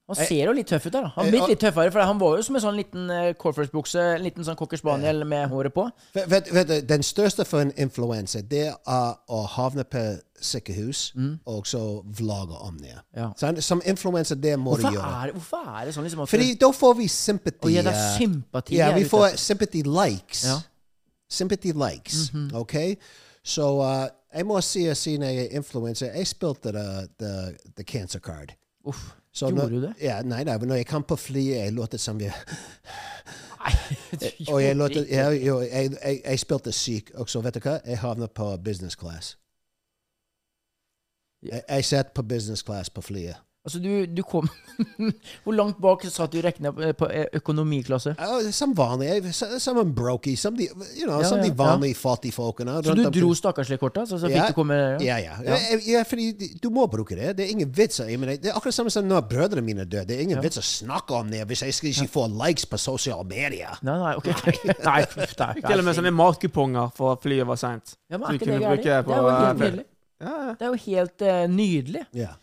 [0.08, 1.02] Han Eh, ser jo litt tøff ut der.
[1.02, 3.10] da Han eh, har blitt litt tøffere, for han var jo som en sånn liten
[3.10, 5.86] uh, Corford-bukse, en liten sånn cocker spaniel med håret på.
[6.14, 10.04] Vet, vet, vet du, den største for en influenser, det er å havne på
[10.44, 11.16] sykehus
[11.50, 11.82] og så
[12.18, 12.94] vlogge om det.
[13.18, 13.32] Ja.
[13.60, 15.12] Som influenser, det må du gjøre.
[15.28, 17.74] er, hvorfor er det sånn liksom Fordi da får vi sympati.
[17.74, 20.44] Ja, det er eh, sympati Ja, vi får sympati sympathy likes.
[20.44, 20.62] Ja.
[21.30, 22.32] Sympathy likes.
[22.54, 22.76] OK?
[23.44, 28.20] Så uh, jeg må si siden jeg er influenser, jeg spilte the, the, the cancer
[28.20, 28.56] card.
[28.86, 29.12] Uff.
[29.34, 29.94] Så Gjorde når, du det?
[30.02, 32.34] Ja, nei, nei, men når jeg kom på flyet, jeg låt som jeg
[34.52, 37.80] Og jeg, jeg, jeg, jeg, jeg, jeg spilte syk, og så vet du hva?
[37.88, 39.38] Jeg havnet på business class.
[41.44, 43.42] Jeg, jeg satt på business class på flyet.
[43.64, 44.50] Altså, du, du kom
[45.46, 48.12] Hvor langt bak satt du i rekkene på, eh, økonomiklasse?
[48.20, 49.32] Uh, Som vanlig.
[49.34, 50.36] Som en brokey.
[50.36, 52.82] Som de, you know, Ja, som ja, de vanlige fattigfolkene.
[52.84, 55.38] Så du dro stakkarsligkortet, så, så fikk du komme Ja, ja.
[55.46, 55.62] ja.
[55.88, 57.38] ja fordi du må bruke det.
[57.38, 58.02] Det er ingen vits.
[58.04, 60.04] Mener, det er akkurat samme som når brødrene mine dør.
[60.12, 62.82] Det er ingen vits å snakke om det hvis jeg skal ikke få likes på
[62.82, 63.80] sosiale medier.
[63.88, 64.28] Nei, nei, ok.
[64.44, 64.58] Nei,
[64.90, 67.96] nei, nei, Til og med sånne matkuponger for flyet var seint.
[68.12, 69.84] Ja, men Så det kunne bruke Det på, er
[70.24, 72.04] Det er jo helt eh, nydelig.
[72.18, 72.34] Ja.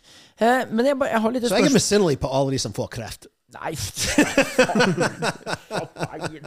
[0.41, 2.59] Eh, men jeg, bare, jeg har litt Så jeg er spørsmål misunnelig på alle de
[2.63, 3.27] som får kreft.
[3.51, 3.73] Nei
[6.11, 6.45] Herregud.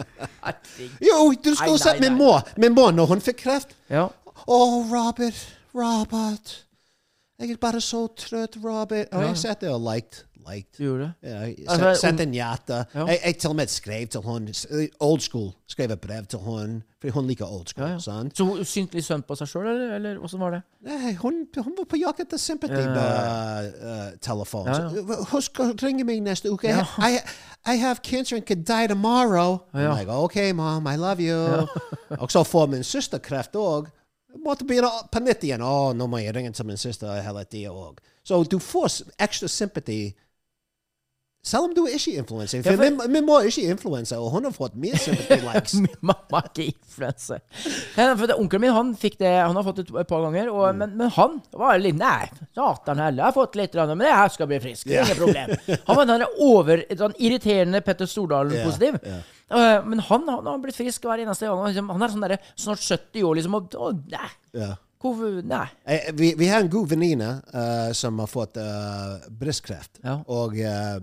[1.05, 2.20] Jo, du Nei, skulle sett min nei.
[2.20, 2.44] mor.
[2.57, 3.75] Min mor når hun fikk kreft.
[3.92, 4.07] Ja.
[4.44, 4.59] Å,
[4.90, 5.40] Robert,
[5.77, 6.55] Robert.
[7.40, 9.11] Jeg er bare så trøtt, Robert.
[9.12, 10.73] Og jeg satt der og liked, liked.
[10.79, 11.13] Du gjorde det?
[11.31, 12.85] Ja, Altså, se- sendte en hjerte.
[12.95, 13.07] Ja.
[13.07, 14.49] Jeg, jeg til og med skrev til hun
[15.01, 15.53] Old school.
[15.69, 17.89] Skrev et brev til hun, fordi hun liker old school.
[17.89, 18.37] Ja, sant?
[18.37, 20.61] Så hun syntes litt synd på seg sjøl, eller, eller hvordan var det?
[20.87, 24.67] Nei, hun, hun var på jakt etter sympathy-telefon.
[24.69, 25.01] Ja, ja.
[25.33, 26.69] Husk å ringe meg neste uke.
[26.71, 26.85] Ja.
[26.99, 27.19] I,
[27.67, 29.59] I have cancer and could die tomorrow.
[29.75, 29.79] Ja.
[29.93, 31.67] I'm like, okay, mom, I love you.
[32.23, 33.87] og så får min søster kreft òg.
[34.45, 35.63] Måtte begynne på nytt igjen.
[35.63, 37.99] Å, nå må jeg ringe til min søster hele tida òg.
[38.27, 38.89] Så du får
[39.23, 40.01] ekstra sympati.
[41.45, 42.63] Selv om du er ikke influenser.
[42.65, 45.75] For Ja, for- vi, vi, er ikke influense, og hun har fått mye sympati likes.
[46.09, 47.43] Mamma er ikke influenser.
[48.39, 50.79] Onkelen min han fikk det Han har fått det et par ganger, og, Mm.
[50.81, 54.49] men, men han var litt Nei, satan heller, jeg har fått litt, men jeg skal
[54.49, 54.89] bli frisk.
[54.89, 55.53] Er ingen problem.
[55.91, 59.01] Han var den over, sånn irriterende Petter Stordalen-positiv.
[59.05, 59.21] Ja,
[59.55, 61.59] Uh, men han, han har blitt frisk hver eneste gang.
[61.61, 63.55] Han, liksom, han er sånn der, snart 70 år, liksom.
[63.59, 64.31] Og, og nei.
[64.57, 64.79] Yeah.
[65.45, 65.67] Nei.
[65.85, 70.01] Eh, Vi, vi har en god venninne uh, som har fått uh, brystkreft.
[70.03, 70.17] Ja.
[70.33, 70.97] Og eh,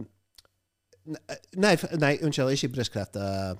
[1.13, 3.15] ne- nei, nei, unnskyld, ikke brystkreft.
[3.15, 3.55] Uh,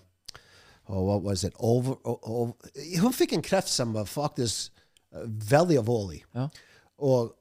[0.90, 1.54] oh, what was it?
[1.60, 4.72] Over, o- o- hun fikk en kreft som var faktisk
[5.16, 6.24] uh, veldig alvorlig.
[6.36, 6.48] Ja.
[7.02, 7.34] Og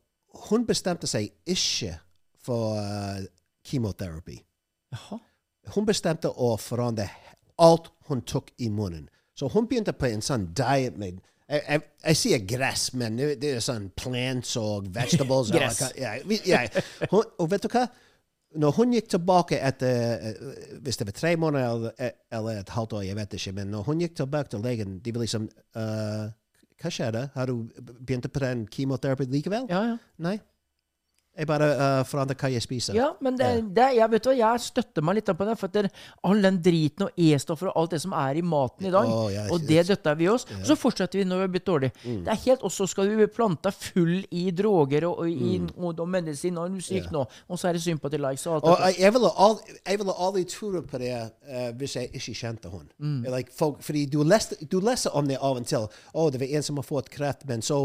[0.48, 1.96] hun bestemte seg ikke
[2.44, 3.20] for uh,
[3.66, 4.38] chemoterapi.
[5.74, 7.08] Hun bestemte å forandre
[7.60, 9.08] alt hun tok i munnen.
[9.36, 11.20] Så hun begynte på en sånn diet med
[11.50, 15.48] jeg, jeg, jeg sier gress, men det er sånn plants og vegetables.
[15.56, 15.80] Gress.
[15.82, 16.12] Og, Ja,
[16.46, 16.82] ja.
[17.10, 17.88] Hun, og vet du hva?
[18.58, 22.96] Når hun gikk tilbake etter eh, Hvis det var tre måneder eller, eller et halvt
[22.98, 23.52] år, jeg vet ikke.
[23.60, 26.30] Men når hun gikk tilbake til legen, de var liksom uh,
[26.80, 27.28] Hva skjedde?
[27.34, 27.68] Har du
[28.00, 29.68] begynt på den kemoterapi likevel?
[29.70, 29.98] Ja, ja.
[30.18, 30.38] Nei.
[31.38, 32.96] Jeg bare uh, forandrer hva jeg spiser.
[32.98, 35.54] Ja, men det, det, jeg vet hva, jeg støtter meg litt på det.
[35.60, 35.84] For det,
[36.26, 39.28] all den driten og E-stoffer og alt det som er i maten i dag, oh,
[39.32, 40.44] ja, og det døtter vi oss.
[40.58, 41.94] Og så fortsetter vi når vi har blitt dårlige.
[42.02, 42.18] Mm.
[42.26, 45.54] Det er helt, Og så skal vi bli planta full i droger og, og i
[45.76, 47.14] og, og medisin og musikk yeah.
[47.14, 47.24] Nå.
[47.48, 49.00] Og så er det sympati likes og alt Og dette.
[49.00, 52.90] jeg, ville al- jeg aldri tro på det uh, hvis jeg ikke kjente henne.
[52.98, 53.24] Mm.
[53.30, 55.88] Like, folk, fordi du leser, du leser om det av og til.
[55.88, 57.80] Å, det var en som har fått kreft, men så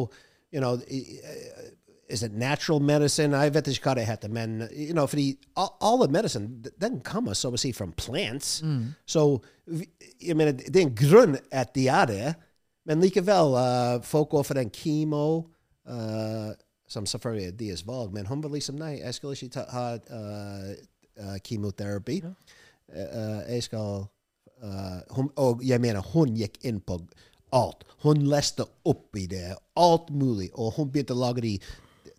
[0.51, 1.71] you know, eh,
[2.09, 3.33] Is it natural medicine?
[3.33, 4.29] Jeg vet ikke hva det heter.
[4.29, 8.59] Men you know, fordi all, alle medicine den kommer så å si fra plants.
[8.61, 8.91] Mm.
[9.07, 9.89] Så vi-
[10.21, 12.35] jeg mener, det er en grunn at de er det.
[12.85, 15.45] Men likevel, eh, folk går for den kemo.
[15.87, 16.53] eh,
[16.87, 18.13] som selvfølgelig er deres valg.
[18.13, 20.75] Men hun var liksom Nei, jeg skal ikke ta, ha eh,
[21.17, 22.19] eh, kemoterapi.
[22.93, 24.07] Eh, eh, jeg skal
[24.63, 26.99] eh, hun, Og jeg mener, hun gikk inn på
[27.53, 27.83] alt.
[28.03, 29.55] Hun leste opp i det.
[29.77, 30.51] Alt mulig.
[30.53, 31.59] Og hun begynte å lage de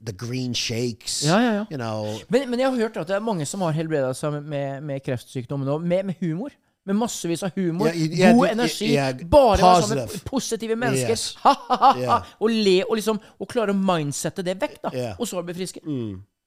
[0.06, 1.22] the green shakes.
[1.26, 1.64] Ja, ja, ja.
[1.70, 4.38] You know, Men, men jeg har hørt at det er mange som har helbreda seg
[4.42, 6.54] med, med kreftsykdom nå, med, med humor.
[6.86, 7.88] Med massevis av humor.
[7.90, 8.88] yeah, yeah, god du- energi.
[8.92, 11.10] yeah, bare være sammen med positive mennesker.
[11.16, 11.24] Yes.
[11.42, 12.18] Ha, ha, ha.
[12.40, 14.92] Og le og liksom Og klare å mindsette det vekk, da.
[15.18, 15.82] Og så bli friske.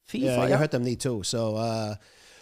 [0.09, 0.47] Fy Ja, faen.
[0.49, 1.17] jeg har hørt dem, de to.
[1.27, 1.95] Så, uh,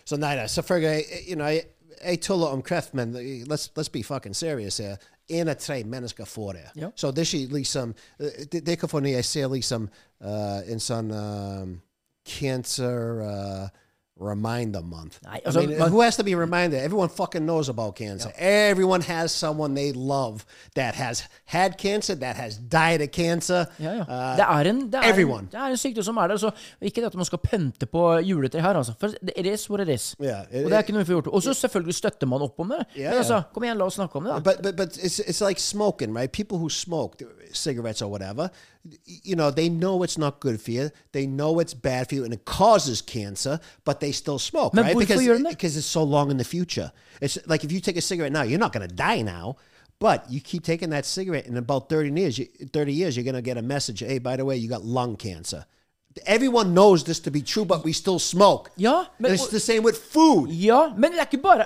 [0.06, 1.64] så nei da, selvfølgelig you know, jeg,
[2.06, 3.16] jeg tuller om kreft, men
[3.50, 4.96] let's, let's be fucking serious her.
[5.30, 6.68] En av tre mennesker får det.
[6.76, 6.92] Ja.
[6.96, 9.90] Så det er ikke liksom Det, det er ikke for når jeg ser liksom
[10.24, 11.74] uh, en sånn um,
[12.28, 13.68] cancer uh,
[14.22, 15.18] reminder month.
[15.24, 16.80] I, altså, I mean, who has to be reminded?
[16.80, 18.30] Everyone fucking knows about cancer.
[18.38, 23.66] Everyone has someone they love that has had cancer, that has died of cancer.
[23.80, 24.02] Ja, ja.
[24.02, 25.40] Uh, det, er en, det, er everyone.
[25.40, 26.38] en, det er en sykdom som er der.
[26.38, 26.52] Så
[26.82, 28.94] ikke det at man skal pønte på juletre her, altså.
[29.00, 30.16] For it is what it is.
[30.22, 31.28] Yeah, it- og det er ikke noe vi får gjort.
[31.28, 32.86] Og så selvfølgelig støtter man opp om det.
[32.98, 34.40] Yeah, Men altså, kom igjen, la oss snakke om det, da.
[34.40, 36.32] But but but it's it's like smoking, right?
[36.32, 37.18] People who smoke
[37.54, 38.50] cigarettes or whatever,
[39.06, 40.90] you know, they know it's not good for you.
[41.12, 44.86] They know it's bad for you, and it causes cancer, but they still smoke, Men
[44.86, 44.98] right?
[44.98, 45.50] Because gjør de det?
[45.50, 46.92] because it's so long in the future.
[47.22, 49.56] It's like if you take a cigarette now, you're not going to die now.
[50.00, 53.34] But you keep taking that cigarette, in about 30 years, you, 30 years, you're going
[53.34, 54.02] to get a message.
[54.02, 55.66] Hey, by the way, you got lung cancer.
[56.26, 58.70] Everyone knows this to be true, but we still smoke.
[58.76, 60.50] Ja, men, And it's the same with food.
[60.52, 61.66] ja, men det er ikke bare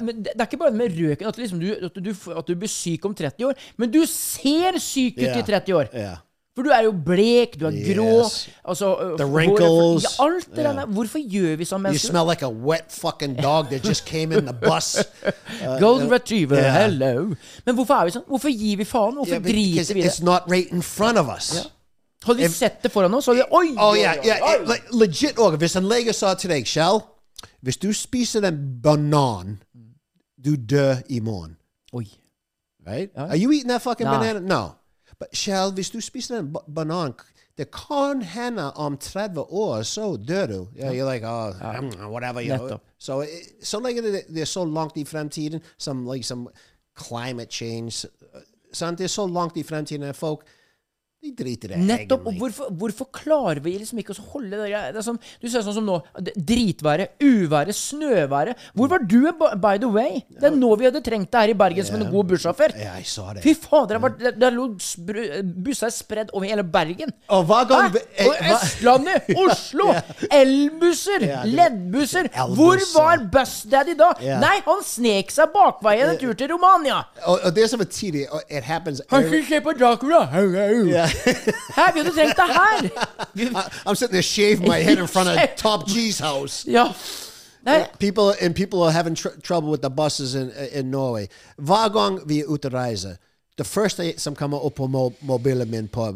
[0.00, 2.54] Men det, det er ikke bare med røken at, liksom du, at, du, at du
[2.54, 5.38] blir syk om 30 år, men du ser syk ut yeah.
[5.40, 5.88] i 30 år.
[5.94, 6.16] Yeah.
[6.56, 8.48] For du er jo blek, du er grå Yes.
[8.64, 10.06] altså, øh, The wrinkles.
[10.54, 10.72] Det Ja.
[10.72, 10.86] der.
[10.86, 12.08] Hvorfor gjør vi sånn You mennesker?
[12.08, 14.96] smell like a wet fucking dog that just came in the bus.
[15.66, 16.72] Uh, Golden retriever, yeah.
[16.82, 17.34] hello.
[17.66, 18.24] Men hvorfor er vi sånn?
[18.28, 19.14] Hvorfor gir vi faen?
[19.16, 20.24] Hvorfor Yeah, driter vi i it's det?
[20.24, 21.66] not right in front of us.
[22.24, 23.74] Hadde vi sett det foran oss, hadde vi Oi!
[23.78, 24.40] Oh yeah, yeah.
[24.42, 24.54] oi.
[24.62, 25.36] it- like, legit.
[25.36, 27.00] Hvis en lege sa til deg, Shell
[27.62, 29.58] Hvis du spiser en banan,
[30.46, 31.56] du dør i morgen.
[31.92, 32.06] Oi.
[32.86, 33.10] Right?
[33.16, 34.18] Are you eating that fucking Nah.
[34.18, 34.40] banana?
[34.40, 34.68] No.
[35.18, 37.12] But Kjell, hvis du spiser en banan
[37.58, 40.68] det kan hende om 30 år, så dør du.
[40.76, 42.40] Yeah, you're like, oh, mm, whatever.
[42.40, 42.78] You.
[42.98, 43.28] So, it,
[43.62, 46.48] så lenge det, det er så langt i fremtiden, som like, some
[47.06, 48.40] climate change uh,
[48.72, 48.98] sant?
[48.98, 50.46] Det er så langt i fremtiden at folk
[51.26, 51.82] de driter i det.
[51.86, 52.26] Nettopp.
[52.30, 54.82] Og hvorfor, hvorfor klarer vi liksom ikke å holde det?
[54.96, 55.98] Det sånn, du ser sånn som nå.
[56.36, 58.66] Dritværet, uværet, snøværet.
[58.76, 60.22] Hvor var du, by- the way?
[60.30, 62.74] Det er nå vi hadde trengt deg her i Bergen som en god bussjåfør.
[62.80, 63.42] Jeg sa det.
[63.44, 64.00] Fy fader,
[64.36, 64.68] det, lå
[65.66, 67.12] busser spredd over hele Bergen.
[67.32, 69.90] Og hva gang eh, Og Østlandet, Oslo,
[70.32, 72.30] elbusser, leddbusser.
[72.56, 74.12] Hvor var Bussdaddy da?
[74.42, 77.02] Nei, han snek seg bakveien en tur til Romania.
[77.26, 80.24] Og, det som er tidlig, it happens Han skulle se på Dracula.
[80.86, 81.10] Yeah.
[81.76, 82.82] Hæ, vi hadde trengt deg her.
[83.36, 86.64] I- I'm sitting there shaving my head in front of Top G's house.
[86.70, 86.92] Ja.
[87.66, 91.26] Nei, People and people are having tr trouble with the buses in in Norway.
[91.58, 93.16] Hver gang vi er ute og reiser,
[93.58, 96.12] det første som kommer opp på mo mobilen min på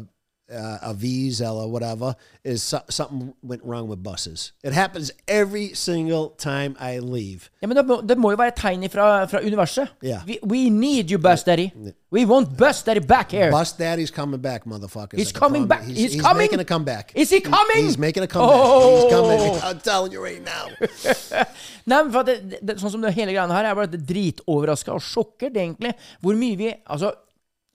[0.50, 4.52] uh, avis eller whatever is so something went wrong with buses.
[4.64, 7.50] It happens every single time I leave.
[7.60, 9.88] ja, men det må, det må jo være tegn fra, fra universet.
[10.02, 10.22] Yeah.
[10.26, 11.70] We, we need you, Bus Daddy.
[12.10, 13.50] We want Bus Daddy back here.
[13.50, 15.18] Bus Daddy's coming back, motherfuckers.
[15.18, 15.84] He's coming back.
[15.84, 16.42] He's, He's he's coming.
[16.42, 17.12] making a comeback.
[17.14, 17.84] Is he coming?
[17.84, 18.56] He's making a comeback.
[18.56, 19.02] Oh.
[19.02, 19.62] He's coming.
[19.68, 20.66] I'm telling you right now.
[21.86, 25.02] Nei, men for det, det, sånn som det hele greiene her, jeg bare dritoverraska og
[25.04, 27.12] sjokkert, egentlig, hvor mye vi Altså,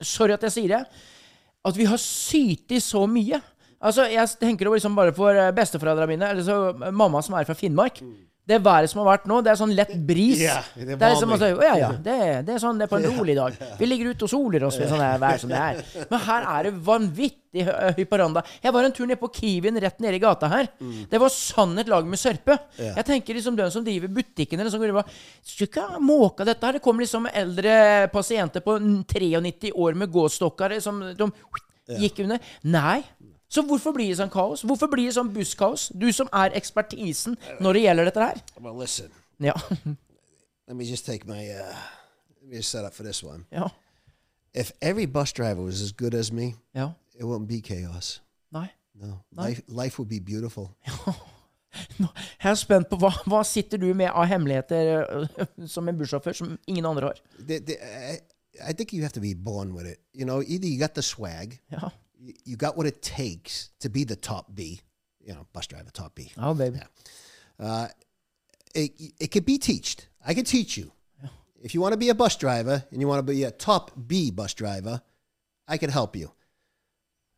[0.02, 0.82] sorry at jeg sier det,
[1.66, 3.40] at vi har sytt i så mye.
[3.82, 7.44] Altså, Jeg tenker over liksom bare for eh, besteforeldrene mine, eller så mamma som er
[7.48, 8.00] fra Finnmark.
[8.46, 10.38] Det været som har vært nå, det er sånn lett bris.
[10.38, 12.90] Yeah, det er det er liksom altså, ja, ja, det, det er sånn det er
[12.92, 13.56] på en rolig dag.
[13.80, 15.80] Vi ligger ute og soler oss ved sånn her vær som det er.
[16.12, 18.44] Men her er det vanvittig høy på randa.
[18.62, 20.70] Jeg var en tur ned på Kiwien rett nede i gata her.
[21.10, 22.54] Det var sann et lag med sørpe.
[22.78, 25.02] Jeg tenker liksom den som driver butikken eller sånn,
[25.42, 26.78] Skulle ikke ha måka dette her.
[26.78, 27.76] Det kommer liksom eldre
[28.14, 31.32] pasienter på 93 år med gåstokker som de
[31.98, 32.38] gikk under.
[32.62, 33.00] Nei.
[33.48, 34.62] Så hvorfor blir det sånn kaos?
[34.66, 35.88] Hvorfor blir det sånn busskaos?
[35.94, 38.40] Du som er ekspertisen når det gjelder dette her.
[38.60, 39.10] Well, listen.
[39.38, 39.52] Ja.
[40.66, 41.44] Let me just take my.
[41.50, 41.76] Uh,
[42.42, 43.44] let me just set up for this one.
[43.52, 43.68] ja.
[44.54, 46.90] If every bus driver was as good as me, Ja.
[47.14, 48.20] it wouldn't be chaos.
[48.52, 48.68] Nei.
[48.94, 50.70] No, life life would be beautiful.
[52.00, 52.06] Nå,
[52.42, 56.32] Jeg er spent på hva, hva sitter du med av hemmeligheter øh, som en bussjåfør
[56.38, 57.20] som ingen andre har?
[57.38, 57.76] The- the-
[58.14, 58.16] I,
[58.70, 59.98] I think you have to be born with it.
[60.14, 61.88] You know, either you got the swag, Ja.
[62.44, 64.80] You, got what it takes to be the top B.
[65.20, 66.30] You know, bus driver, top B.
[66.38, 66.78] Oh, baby.
[67.58, 67.88] Uh,
[68.74, 70.06] it, it could be taught.
[70.24, 70.92] I can teach you.
[71.62, 73.90] If you want to be a bus driver and you want to be a top
[74.06, 75.02] B bus driver,
[75.66, 76.30] I can help you.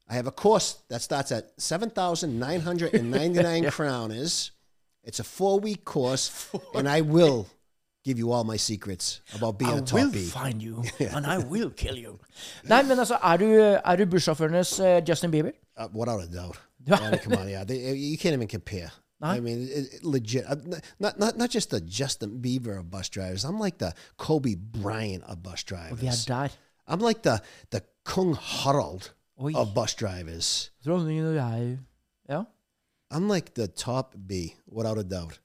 [0.08, 4.50] I have a course that starts at 7,999 kroners.
[5.04, 7.46] It's a four week course, and I will
[8.04, 10.18] give you all my secrets about being I a top will B.
[10.24, 10.82] find you,
[11.14, 12.18] and I will kill you.
[12.64, 13.44] Nei, men altså, er du,
[13.84, 15.50] er du bussjåførenes øh, Justin Bieber?
[15.76, 16.58] Uh, without a doubt.
[16.86, 17.64] I mean, come on, yeah.
[17.64, 18.90] They, you can't even compare.
[19.20, 19.26] No?
[19.28, 20.44] I mean, it, it- legit.
[20.48, 20.56] uh,
[20.98, 23.44] Not, not not just the Justin Bieber of bus drivers.
[23.44, 26.00] I'm like the Kobe Bryant of bus drivers.
[26.00, 26.48] Vi er der.
[26.88, 29.10] I'm like the the Kung Harald
[29.42, 29.52] Oi.
[29.56, 30.70] of bus drivers.
[30.86, 31.78] Dronningen og jeg
[32.28, 32.42] Ja.
[33.12, 34.32] I'm like the top B,
[34.72, 35.40] without a doubt.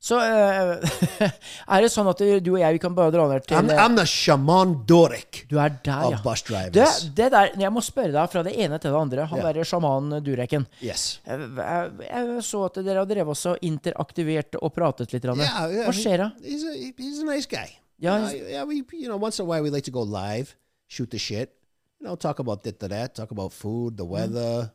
[0.00, 0.80] Så uh,
[1.76, 3.98] er det sånn at du og jeg vi kan bare dra ned til I'm, I'm
[3.98, 6.20] the Shaman Durek Du er der, ja.
[6.24, 6.40] bus
[6.72, 6.86] Det,
[7.18, 9.26] det der, jeg må spørre deg fra det ene til det andre.
[9.28, 9.50] Han Ja.
[9.50, 10.64] derre sjamanen Dureken.
[10.80, 11.20] yes.
[11.26, 15.22] Jeg, jeg, jeg så at dere har drevet også interaktivert og pratet litt.
[15.22, 15.38] grann.
[15.44, 16.30] Yeah, yeah, Hva skjer da?
[16.48, 17.68] He's a he's a nice guy.
[18.00, 18.64] Yeah, You know, yeah.
[18.64, 20.56] We you know once in a while we like to go live,
[20.88, 21.52] shoot the shit.
[22.00, 24.72] You know, talk about this to that, talk about food, the weather.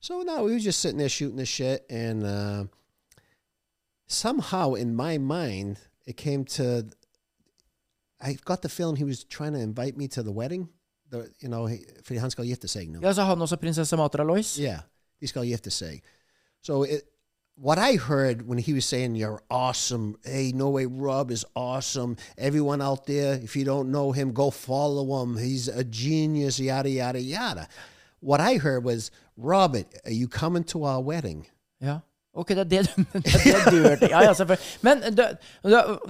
[0.00, 2.64] So no, we were just sitting there shooting the shit, and uh,
[4.10, 6.84] somehow in my mind it came to.
[8.20, 10.68] I got the feeling he was trying to invite me to the wedding.
[11.10, 13.00] The you know, he- for han skal gifte seg nå.
[13.02, 14.58] Ja, så han også prinsesse Matra Lois?
[14.58, 14.80] Yeah,
[15.20, 16.02] de skal gifte seg.
[16.62, 17.02] So it,
[17.56, 22.16] what I heard when he was saying you're awesome, hey, no way, Rob is awesome.
[22.38, 25.36] Everyone out there, if you don't know him, go follow him.
[25.36, 27.68] He's a genius, yada yada yada.
[28.20, 31.46] what I heard was, Robert, are you coming to our wedding?
[31.80, 32.00] Ja.
[32.34, 34.10] Ok, det er det du, det er det du hørte.
[34.10, 34.66] Ja, ja, selvfølgelig.
[34.86, 35.26] Men det,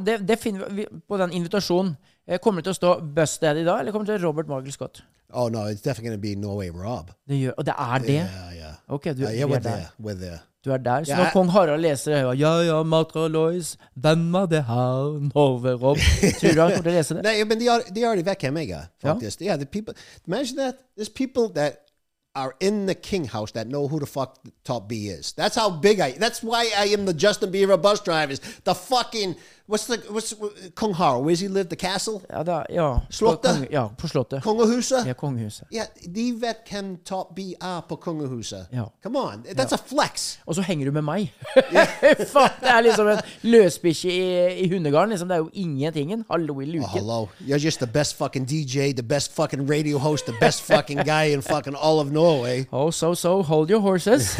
[0.06, 1.94] det, det finner vi på den invitasjonen.
[2.28, 4.72] Eh, Kommer det til å stå Buzz Daddy da, eller kommer det til Robert Michael
[4.76, 5.00] Scott?
[5.32, 7.10] Oh no, it's definitely going to be Norway Rob.
[7.28, 8.14] Det gjør, og det er det?
[8.20, 8.74] Yeah, yeah.
[8.88, 9.70] Ok, du, Uh, yeah, we're er der.
[9.70, 9.90] there.
[9.98, 10.38] We're there.
[10.64, 11.04] Du er der.
[11.04, 11.24] Så yeah.
[11.24, 15.96] når kong Harald leser det, ja, ja, Matra Lois, hvem er det her, Norway Rob?
[16.40, 17.22] Tror du han kommer til å lese det?
[17.28, 19.14] Nei, men de er, jeg er, Ja.
[19.14, 19.40] faktisk.
[19.40, 19.94] Yeah, the people.
[20.26, 20.74] Imagine that.
[20.98, 21.89] There's people that
[22.34, 25.32] are in the King House that know who the fuck Top B is.
[25.32, 26.12] That's how big I.
[26.12, 28.40] That's why I am the Justin Bieber bus drivers.
[28.64, 29.36] The fucking
[29.70, 30.34] what's the what's
[30.74, 31.24] Kung Harald?
[31.24, 31.68] Where's he live?
[31.68, 32.20] The castle?
[32.30, 32.98] Ja, da, ja.
[33.10, 33.50] Slottet?
[33.50, 34.42] På konge- Ja, på Slottet.
[34.42, 35.06] Kongehuset?
[35.06, 35.64] Ja, kongehuset.
[35.72, 35.82] Ja,
[36.14, 38.66] de vet hvem Top B er på Kongehuset.
[38.72, 38.82] Ja.
[39.02, 40.38] Come on, that's a flex.
[40.46, 41.32] Og så henger du med meg.
[42.32, 45.08] Faen, det er liksom en løsbikkje i, i hundegarden.
[45.10, 45.28] Liksom.
[45.28, 46.24] Det er jo ingentingen.
[46.30, 46.88] Hallo i Oh, luken.
[46.90, 47.28] hello.
[47.40, 51.32] You're just the best fucking DJ, the best fucking radio host, the best fucking guy
[51.32, 52.64] in fucking all of Norway.
[52.72, 54.38] Oh, so, so, hold your horses.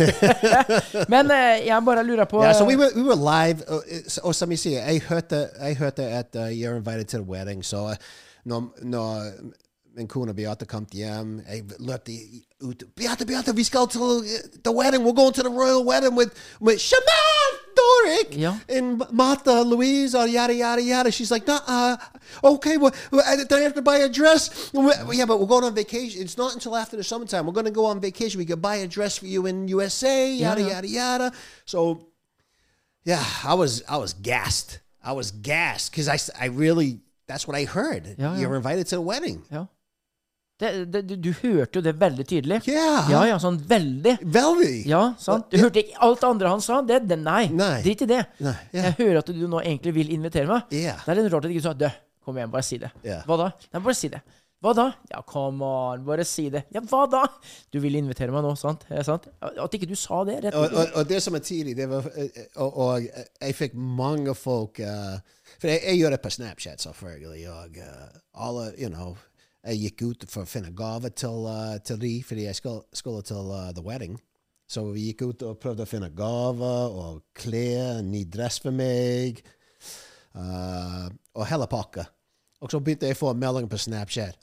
[1.09, 3.63] Men eh, jeg bare lurer på Yeah, so we were we were live.
[3.69, 5.20] Uh, it's- oh, som jeg sier, jeg hørte
[5.61, 7.65] jeg hørte at uh, you're invited to the wedding.
[7.65, 7.95] Så uh,
[8.45, 9.33] når, når
[9.97, 12.13] min kone Beate kom hjem, jeg løpte
[12.63, 12.83] ut.
[12.97, 14.25] Beate, Beate, vi skal til uh,
[14.65, 15.05] the wedding.
[15.05, 18.57] We're going to the royal wedding with with Shaman Doric Yeah.
[18.69, 21.11] and Martha Louise or yada yada yada.
[21.11, 21.97] She's like, nah, uh,
[22.55, 24.71] okay, well, I- do I have to buy a dress?
[25.19, 26.23] Yeah, but we're going on vacation.
[26.23, 27.47] It's not until after the summertime.
[27.47, 28.39] We're going to go on vacation.
[28.39, 30.33] We could buy a dress for you in USA.
[30.33, 30.69] Yada Yeah.
[30.75, 31.33] yada yada.
[31.65, 31.81] So
[33.05, 34.81] yeah, I was I was gassed.
[35.03, 38.17] I was gassed because I, I really that's what I heard.
[38.19, 38.57] Yeah, You're yeah.
[38.57, 39.43] invited to the wedding.
[39.51, 39.67] Ja.
[40.61, 42.59] Det, det, du, hørte jo det veldig tydelig.
[42.69, 43.07] Yeah.
[43.09, 44.19] Ja, ja, sånn veldig.
[44.21, 44.75] Veldig.
[44.91, 45.47] Ja, sant?
[45.49, 46.83] Du hørte ikke alt det andre han sa?
[46.85, 47.79] Det, det, nei, Nei.
[47.87, 48.19] drit i det.
[48.45, 48.91] Nei, yeah.
[48.91, 50.69] Jeg hører at du nå egentlig vil invitere meg.
[50.75, 51.01] Yeah.
[51.07, 51.89] Det er litt rart at du ikke sa Dø,
[52.27, 52.93] kom igjen, bare si det.
[53.07, 53.23] Ja.
[53.25, 53.49] Hva da?
[53.71, 54.21] Nei, bare si det.
[54.61, 54.85] Hva da?
[55.09, 56.67] Ja, come on, bare si det.
[56.75, 57.23] Ja, hva da?
[57.73, 58.83] Du vil invitere meg nå, sant?
[58.91, 59.31] Det sant?
[59.41, 62.05] At ikke du sa det rett Og, og, og det som er tidlig, det var
[62.13, 65.17] eh, Og, og jeg fikk mange folk uh,
[65.55, 67.47] For jeg, jeg gjør det på Snapchat, selvfølgelig.
[67.55, 69.17] Og uh, alle, you know
[69.65, 73.25] Jeg gikk ut for å finne gaver til, uh, til de, fordi jeg skulle, skulle
[73.25, 74.21] til uh, the wedding.
[74.69, 79.41] Så vi gikk ut og prøvde å finne gaver og klær, ny dress for meg.
[80.37, 82.05] Og hele pakka.
[82.61, 84.37] Og så begynte jeg å få meldinger på Snapchat.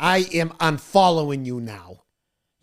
[0.00, 1.98] I am unfollowing you now.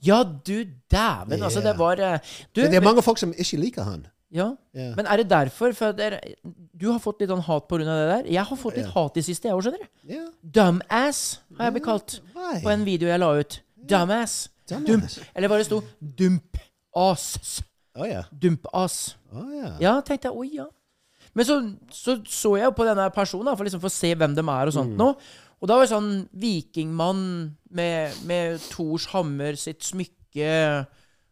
[0.05, 2.19] Ja, du dæven, altså, det var eh,
[2.53, 4.07] du, det er men- mange folk som ikke liker han.
[4.32, 4.51] Ja.
[4.75, 4.95] yeah.
[4.95, 5.71] Men er det derfor?
[5.71, 6.19] For dere,
[6.75, 8.25] du har fått litt sånn hat av det der.
[8.28, 9.88] Jeg har fått litt hat i siste, jeg òg, skjønner du.
[10.11, 10.25] Ja.
[10.43, 11.21] Dumbass
[11.57, 13.59] har jeg blitt kalt på en video jeg la ut.
[13.88, 14.49] Dumbass.
[14.67, 15.07] Dump.
[15.34, 15.80] Eller hva det sto.
[16.19, 17.61] Dump-ass.
[18.03, 18.25] Ja.
[18.36, 19.15] Dump-ass.
[19.32, 19.69] Ja.
[19.80, 20.36] Ja, tenkte jeg.
[20.36, 20.67] Oi, ja.
[21.38, 21.57] Men så
[21.93, 24.71] så, så jeg jo på denne personen, for liksom for å se hvem de er
[24.71, 24.97] og sånt Mm.
[25.03, 25.11] nå.
[25.61, 27.21] Og da var det sånn vikingmann
[27.73, 30.51] med, med Thors hammer, sitt smykke,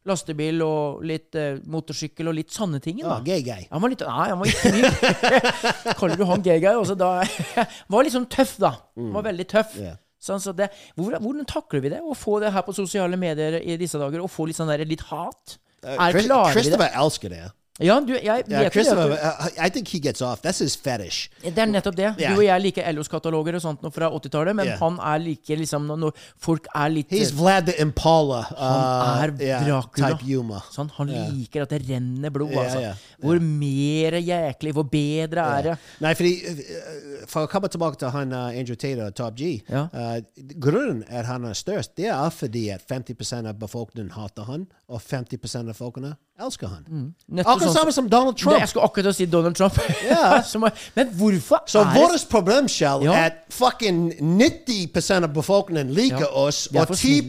[0.06, 3.00] lastebil og litt eh, motorsykkel og litt sanne ting.
[3.02, 3.66] Ja, gay guy.
[3.72, 6.76] Han var litt Nei, han var ikke mye Kaller du han gay-guy?
[6.78, 7.12] Også da
[7.94, 8.76] Var liksom tøff, da.
[8.98, 9.74] Han var veldig tøff.
[9.82, 9.98] Yeah.
[10.26, 12.00] Sånn, så det, hvordan, hvordan takler vi det?
[12.06, 14.22] Å få det her på sosiale medier i disse dager?
[14.26, 15.58] Å få litt sånn der, litt hat?
[15.86, 16.64] Uh, Er Chris- klarer vi det?
[16.64, 17.44] Christopher elsker det.
[17.84, 19.18] Ja, du, jeg Ja, vet jo det.
[19.20, 20.40] Uh, I think he gets off.
[20.42, 21.30] That's his fetish.
[21.44, 22.14] Det er nettopp det.
[22.16, 22.32] Yeah.
[22.32, 24.78] Du og jeg liker LOs kataloger og sånt noe fra 80-tallet, men yeah.
[24.80, 28.46] han er like liksom Når, folk er litt He's Vlad the Impala.
[28.56, 30.14] Han er uh, yeah, Dracula.
[30.14, 30.62] Type Yuma.
[30.72, 32.94] Sånn, han liker at det renner blod, altså.
[33.20, 35.76] Hvor mer jæklig, hvor bedre er det?
[36.06, 39.90] Nei, fordi uh, For å komme tilbake til han uh, Andrew Tater, Top G Ja.
[39.92, 40.22] uh,
[40.64, 45.04] Grunnen at han er størst, det er fordi at 50% av befolkningen hater han, og
[45.04, 47.14] 50% av folkene elsker han.
[47.32, 48.60] Nettopp Akkurat sånn- samme som Donald Det, Trump.
[48.60, 49.80] jeg skulle akkurat si Donald Trump.
[50.06, 50.44] Yeah.
[50.52, 50.62] Som
[50.96, 53.14] men hvorfor Så er det vårt problem, Kjell, Ja.
[53.26, 56.26] at fucking 90 av befolkningen liker Ja.
[56.48, 57.22] oss, og for 10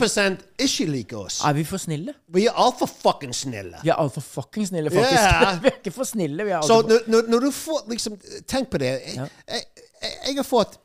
[0.59, 1.41] ikke liker oss.
[1.45, 2.15] Er vi for snille?
[2.29, 3.77] Vi er altfor fucking snille.
[3.83, 5.13] Vi er altfor fucking snille, faktisk.
[5.13, 5.59] Yeah.
[5.63, 6.45] vi er ikke for snille.
[6.45, 9.01] Vi er Så altfor når, når, du får liksom Tenk på det.
[9.15, 9.27] Ja.
[9.49, 9.63] jeg,
[10.03, 10.79] jeg, jeg har fått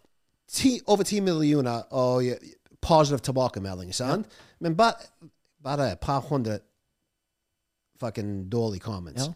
[0.51, 2.23] ti, over 10 millioner og
[2.81, 4.25] positive tilbakemeldinger, sant?
[4.59, 4.93] Men bare,
[5.63, 6.59] bare et par hundre
[8.01, 9.29] fucking dårlige comments.
[9.29, 9.33] Ja.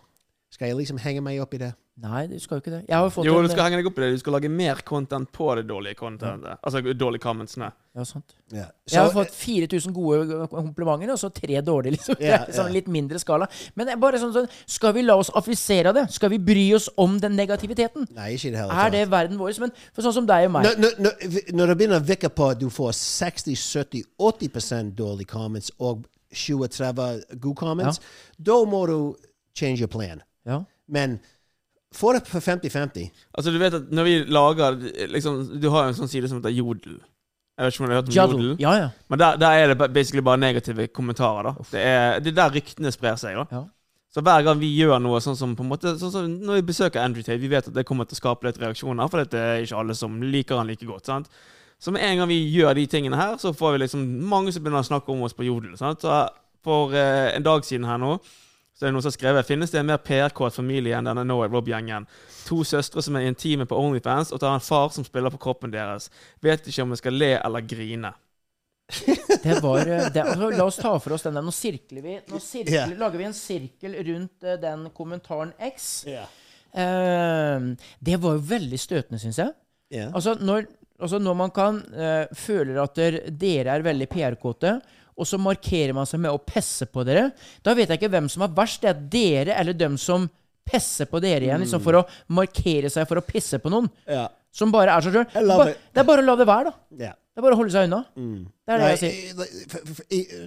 [0.56, 1.74] Skal jeg liksom henge meg opp i det?
[2.04, 2.82] Nei, du skal jo ikke det.
[2.90, 4.08] Jeg har jo fått Jo, du skal henge deg opp i det.
[4.18, 6.60] Du skal lage mer content på det dårlige contentet.
[6.60, 7.70] Altså dårlige commentsene.
[7.96, 8.34] Ja, sant.
[8.52, 8.66] Ja.
[8.92, 11.96] Jeg har fått 4000 gode komplimenter, og så tre dårlige.
[11.96, 12.18] liksom.
[12.20, 12.74] Det er sånn.
[12.76, 13.48] Litt mindre skala.
[13.80, 16.06] Men bare sånn, sånn Skal vi la oss affisere av det?
[16.12, 18.10] Skal vi bry oss om den negativiteten?
[18.16, 19.56] Nei, ikke i det hele Er det verden vår?
[19.64, 22.32] Men for sånn som deg og meg Når, når, når, når det begynner å virke
[22.32, 26.04] på at du får 60-70-80% dårlige comments og
[26.34, 28.00] 20-30 gode comments,
[28.38, 28.98] da må du
[29.58, 30.22] change your plan.
[30.46, 30.64] ja.
[30.88, 31.20] Men
[31.96, 33.10] få det for 50-50.
[33.34, 34.76] Altså, du vet at når vi lager
[35.10, 37.00] liksom, Du har jo en sånn side som heter Jodel.
[37.58, 38.36] Jeg vet ikke om du har hørt om Jodel.
[38.44, 38.60] Jodel?
[38.62, 38.90] Ja, ja.
[39.10, 41.44] Men der, der er det basically bare negative kommentarer.
[41.56, 43.36] da Det er, det er der ryktene sprer seg.
[43.40, 43.64] da Ja.
[44.14, 46.68] Så hver gang vi gjør noe sånn som på en måte Sånn som når vi
[46.70, 49.34] besøker Andrew Tate, vi vet at det kommer til å skape litt reaksjoner, for det
[49.42, 51.06] er ikke alle som liker han like godt.
[51.10, 51.28] sant?
[51.86, 54.64] Så med en gang vi gjør de tingene her, så får vi liksom mange som
[54.64, 55.76] begynner å snakke om oss på Jodel.
[55.78, 56.02] sant?
[56.02, 56.24] Så
[56.66, 58.16] for eh, en dag siden her nå
[58.76, 61.24] så er det noen som har skrevet Finnes det en mer PR-kåt familie enn denne
[61.24, 62.08] Noah Rob-gjengen?
[62.50, 65.72] To søstre som er intime på Onlyfans, og tar en far som spiller på kroppen
[65.72, 66.10] deres.
[66.44, 68.12] Vet ikke om jeg skal le eller grine.
[69.46, 71.46] Det var eh, det, altså, La oss ta for oss den der.
[71.46, 72.98] Nå sirkler vi Nå sirkler, yeah.
[72.98, 76.06] lager vi en sirkel rundt uh, den kommentaren X.
[76.10, 76.28] Yeah.
[76.74, 79.54] Uh, det var jo veldig støtende, syns jeg.
[79.94, 80.12] Yeah.
[80.14, 80.66] Altså, når,
[81.02, 83.02] altså, når man kan eh, føler at
[83.36, 84.78] dere er veldig PR-kåte,
[85.16, 87.30] og så markerer man seg med å pesse på dere,
[87.64, 88.82] da vet jeg ikke hvem som er verst.
[88.84, 90.28] Det er dere eller dem som
[90.66, 93.88] pesser på dere igjen, liksom for å markere seg for å pisse på noen.
[94.10, 94.26] Ja.
[94.56, 95.28] Som bare er seg sjøl.
[95.46, 95.70] love.
[95.94, 97.06] Det er bare å la det være, da.
[97.12, 97.14] Ja.
[97.36, 97.98] Det er bare å holde seg unna.
[98.16, 100.06] Det er det jeg sier.
[100.10, 100.46] I-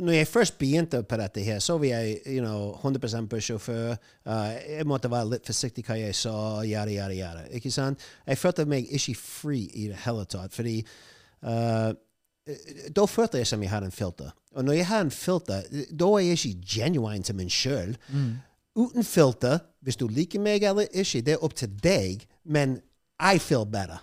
[0.00, 3.98] Når jeg først begynte på dette her, så var jeg you know, 100 bussjåfør.
[4.24, 6.32] Uh, jeg måtte være litt forsiktig hva jeg sa,
[6.64, 7.42] yada, yada, yada.
[7.52, 8.00] Ikke sant?
[8.26, 10.78] Jeg følte meg ikke fri i det hele tatt, fordi
[11.44, 11.92] uh,
[12.96, 14.32] da følte jeg som jeg hadde en filter.
[14.56, 15.62] Og når jeg har en filter,
[15.92, 17.92] da er jeg ikke genuine til meg sjøl.
[18.80, 22.80] Uten filter, hvis du liker meg eller ikke, det er opp til deg, men
[23.20, 24.00] I feel better.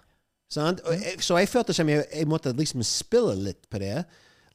[0.50, 0.82] Sant?
[0.90, 4.06] Jeg- Så jeg følte som jeg, jeg måtte liksom spille litt på det.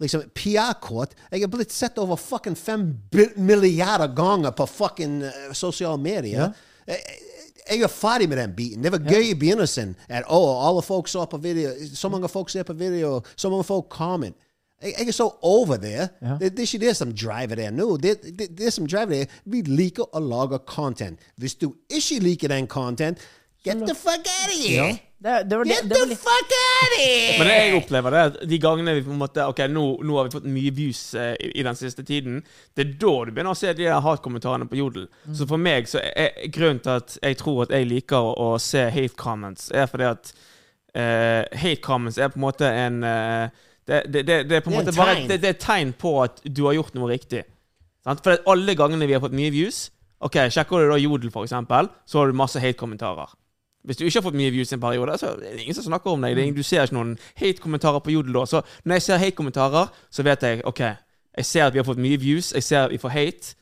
[0.01, 1.13] Liksom, PR-kort.
[1.31, 2.89] Jeg er blitt sett over fucking fem
[3.37, 6.53] milliarder ganger på fucking uh, sosiale medier.
[6.87, 6.99] Jeg,
[7.71, 8.83] jeg er ferdig med den biten.
[8.83, 9.95] Det var gøy i begynnelsen.
[10.09, 11.71] At oh, alle folk så på video.
[11.95, 13.21] Så mange folk ser på video.
[13.37, 14.35] Så mange folk comment.
[14.83, 16.09] Jeg, jeg er så over det.
[16.23, 16.37] Ja.
[16.41, 17.97] Det er ikke det som driver det nå.
[18.03, 21.21] Det, det, det som driver det, vi liker å lage content.
[21.39, 23.19] Hvis du ikke liker den content,
[23.65, 24.89] get the fuck out of here!
[24.91, 24.97] Ja.
[25.23, 27.39] Det, det var Get det var the fuck out of here!
[27.39, 29.85] Men det jeg opplever det, er at de gangene vi på en måte Ok, nå,
[30.03, 32.41] nå har vi fått mye views eh, i, i den siste tiden.
[32.75, 35.07] Det er da du begynner å se de hatkommentarene på Jodel.
[35.31, 38.59] Så for meg så er grunnen til at jeg tror at jeg liker å, å
[38.63, 40.33] se hate comments, er fordi at
[40.99, 44.71] eh, hate comments er på en måte en eh, det, det, det, det er på
[44.71, 46.99] en Det er måte bare det, det er et tegn på at du har gjort
[46.99, 47.45] noe riktig.
[48.03, 48.23] Sant?
[48.27, 49.85] For alle gangene vi har fått mye views
[50.23, 53.33] Ok, Sjekker du da Jodel, for eksempel, så har du masse hate-kommentarer.
[53.85, 55.85] Hvis du ikke har fått mye views i en periode, så er det ingen som
[55.89, 56.37] snakker om deg.
[56.37, 58.39] Er ingen, du ser ikke noen hate-kommentarer på Jodel.
[58.47, 60.81] Så når jeg ser hate-kommentarer, så vet jeg OK,
[61.37, 63.55] jeg ser at vi har fått mye views, jeg ser at vi får hate.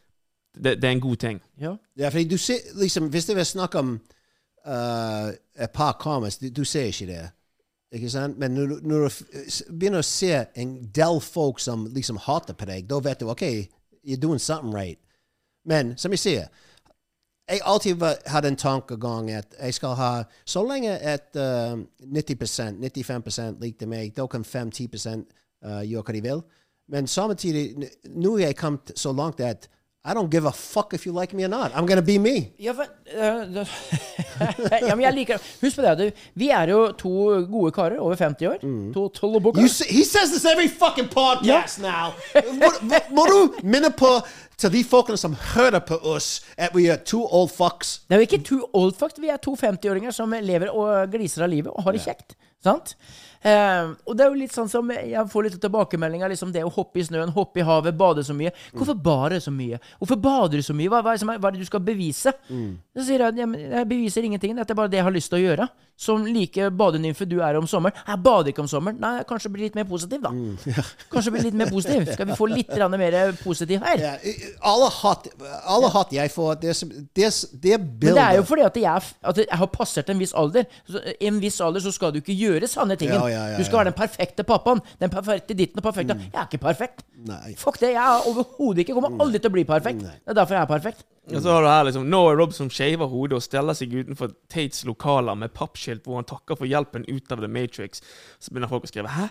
[0.55, 1.43] Det, det er en god ting.
[1.61, 1.75] Ja.
[1.97, 4.01] Ja, fordi du ser, liksom, hvis det vil snakke om
[4.67, 7.29] uh, et par comments, du, du ser ikke det.
[7.93, 8.39] Ikke sant?
[8.39, 9.11] Men når, når du
[9.79, 13.47] begynner å se en del folk som liksom hater på deg, da vet du OK,
[14.05, 14.99] you're doing something right.
[15.65, 16.45] Men som jeg sier,
[17.51, 20.11] jeg alltid hatt en tankegang at jeg skal ha
[20.47, 24.89] Så lenge at uh, 90 95 likte meg, da kan 5-10
[25.67, 26.43] uh, gjøre hva de vil.
[26.91, 29.69] Men samtidig, nå er jeg kommet så langt at
[30.03, 31.73] I don't give a fuck if you like me or not.
[31.75, 32.53] I'm gonna be me.
[32.59, 32.87] Ja, for,
[33.19, 33.67] uh,
[34.89, 35.99] ja, men jeg liker Husk på det.
[35.99, 37.11] Du, vi er jo to
[37.51, 38.65] gode karer over 50 år.
[38.95, 39.61] To tullebukker.
[39.61, 42.17] You say, he says this every fucking podcast now.
[42.35, 44.15] Må, må, må du minne på
[44.61, 48.01] til de folkene som hører på oss, at vi er two old fucks?
[48.09, 49.21] Det er jo ikke two old fucks.
[49.21, 52.37] Vi er to 50-åringer som lever og gliser av livet og har det kjekt.
[52.61, 52.93] Sant?
[53.41, 56.29] Eh, og det er jo litt sånn som jeg får litt tilbakemeldinger.
[56.29, 58.53] Liksom det å hoppe i snøen, hoppe i havet, bade så mye.
[58.77, 59.79] Hvorfor bader du så mye?
[59.97, 60.91] Hvorfor bader du så mye?
[60.93, 62.35] Hva, hva, hva er det du skal bevise?
[63.01, 64.53] Så sier jeg jeg beviser ingenting.
[64.61, 65.71] Dette er bare det jeg har lyst til å gjøre.
[66.01, 67.93] Som like badenymfe du er om sommeren.
[68.09, 68.97] Jeg bader ikke om sommeren.
[69.03, 70.31] Nei, kanskje bli litt mer positiv, da.
[71.13, 72.07] Kanskje bli litt mer positiv.
[72.15, 74.01] Skal vi få litt mer positiv her?
[74.01, 74.15] Ja,
[74.71, 75.29] alle hat,
[75.69, 77.29] alle hat jeg får, det, som- det,
[77.61, 80.65] det Men det er jo fordi at jeg, at jeg har passert en viss alder.
[81.21, 83.21] I en viss alder så skal du ikke gjøre sanne tingen.
[83.21, 84.81] Ja, ja, ja, du skal være den perfekte pappaen.
[85.01, 87.05] Den perfekte ditten og perfekte Jeg er ikke perfekt.
[87.29, 87.53] Nei.
[87.61, 87.93] Fuck det.
[87.93, 90.01] Jeg er overhodet ikke Kommer aldri til å bli perfekt.
[90.01, 91.05] Det er derfor jeg er perfekt.
[91.37, 94.33] Og så har du her liksom Noah Robb som shaver hodet og steller seg utenfor
[94.51, 98.03] Tates lokaler med pappskilt hvor han takker for hjelpen ut av The Matrix.
[98.39, 99.31] Så begynner folk å skrive 'hæ?'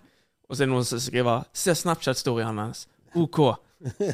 [0.49, 2.87] Og så er det noen som skriver 'se Snapchat-storyen hans'.
[3.15, 3.39] OK.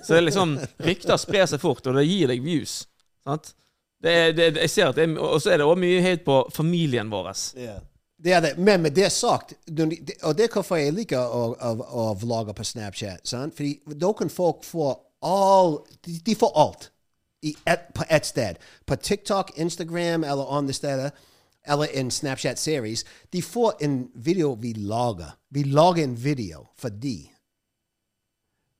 [0.03, 2.87] Så det er liksom Rykter sprer seg fort, og det gir deg views.
[3.25, 3.55] Sant?
[4.03, 6.23] Det er, det, jeg ser at det er, Og så er det også mye hate
[6.23, 7.31] på familien vår.
[7.57, 7.79] Yeah.
[8.17, 8.57] Det er det.
[8.57, 9.53] Men med det sagt,
[10.23, 13.25] og det er hvorfor jeg liker å, å, å vlogge på Snapchat.
[13.27, 13.55] Sant?
[13.55, 14.93] Fordi da kan folk få
[15.25, 16.91] all De, får alt
[17.93, 18.57] på ett.
[18.85, 21.11] På TikTok, Instagram eller andre steder.
[21.67, 23.05] Eller en Snapchat-series.
[23.29, 25.31] De får en video vi lager.
[25.49, 27.29] Vi lager en video for de.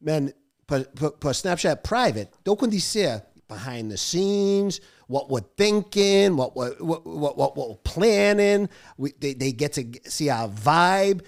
[0.01, 0.32] Men
[0.68, 0.84] på,
[1.22, 7.05] på, Snapchat Private, da kan de behind the scenes, what we're thinking, what we're, what,
[7.05, 8.68] what, what we're planning.
[8.97, 11.22] We, they, they get to see our vibe.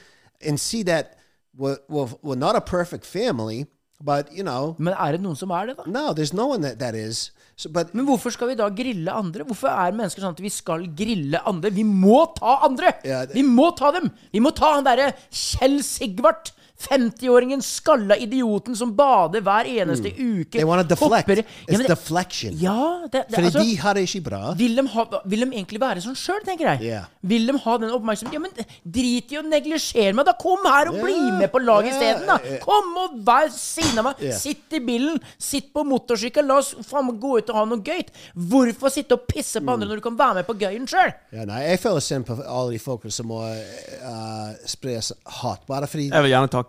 [0.46, 1.18] and see that
[1.56, 3.66] we're, we're, we're not a perfect family,
[4.00, 5.84] but you know, Men er det noen som er det, da?
[5.88, 7.32] no, there's no one that that is.
[7.58, 9.44] So, but Men hvorfor skal vi da grille andre?
[9.48, 11.72] Hvorfor er mennesker sånn at vi skal grille andre?
[11.74, 12.94] Vi må ta andre!
[13.04, 14.12] Yeah, Vi må ta dem!
[14.32, 16.54] Vi må ta han derre Kjell Sigvart!
[16.78, 20.52] 50-åringen skalla idioten som bader hver eneste uke.
[20.60, 21.28] they want to deflect.
[21.28, 22.54] hopper- It's Ja, det- deflection.
[22.60, 24.54] Ja, det, det, Fordi altså, de har det ikke bra.
[24.54, 26.82] vil, de ha, vil de egentlig være sånn sjøl, tenker jeg?
[26.82, 27.06] Yeah.
[27.22, 28.34] Vil de ha den oppmerksomheten?
[28.34, 28.52] Ja, men
[28.84, 30.34] drit i å neglisjere meg, da!
[30.34, 31.04] Kom her og yeah.
[31.04, 31.98] bli med på laget yeah.
[31.98, 32.60] isteden, da!
[32.62, 34.22] Kom og vær siden av meg!
[34.22, 34.38] Yeah.
[34.38, 37.82] Sitt i bilen, sitt på motorsykkel, la oss faen meg gå ut og ha noe
[37.82, 38.06] gøy!
[38.54, 41.12] Hvorfor sitte og pisse på andre når du kan være med på gøyen sjøl?
[41.34, 45.00] Ja, nei, jeg føler synd på alle de folkene som må uh, spre
[45.42, 46.67] hat, bare fordi Jeg vil gjerne takke.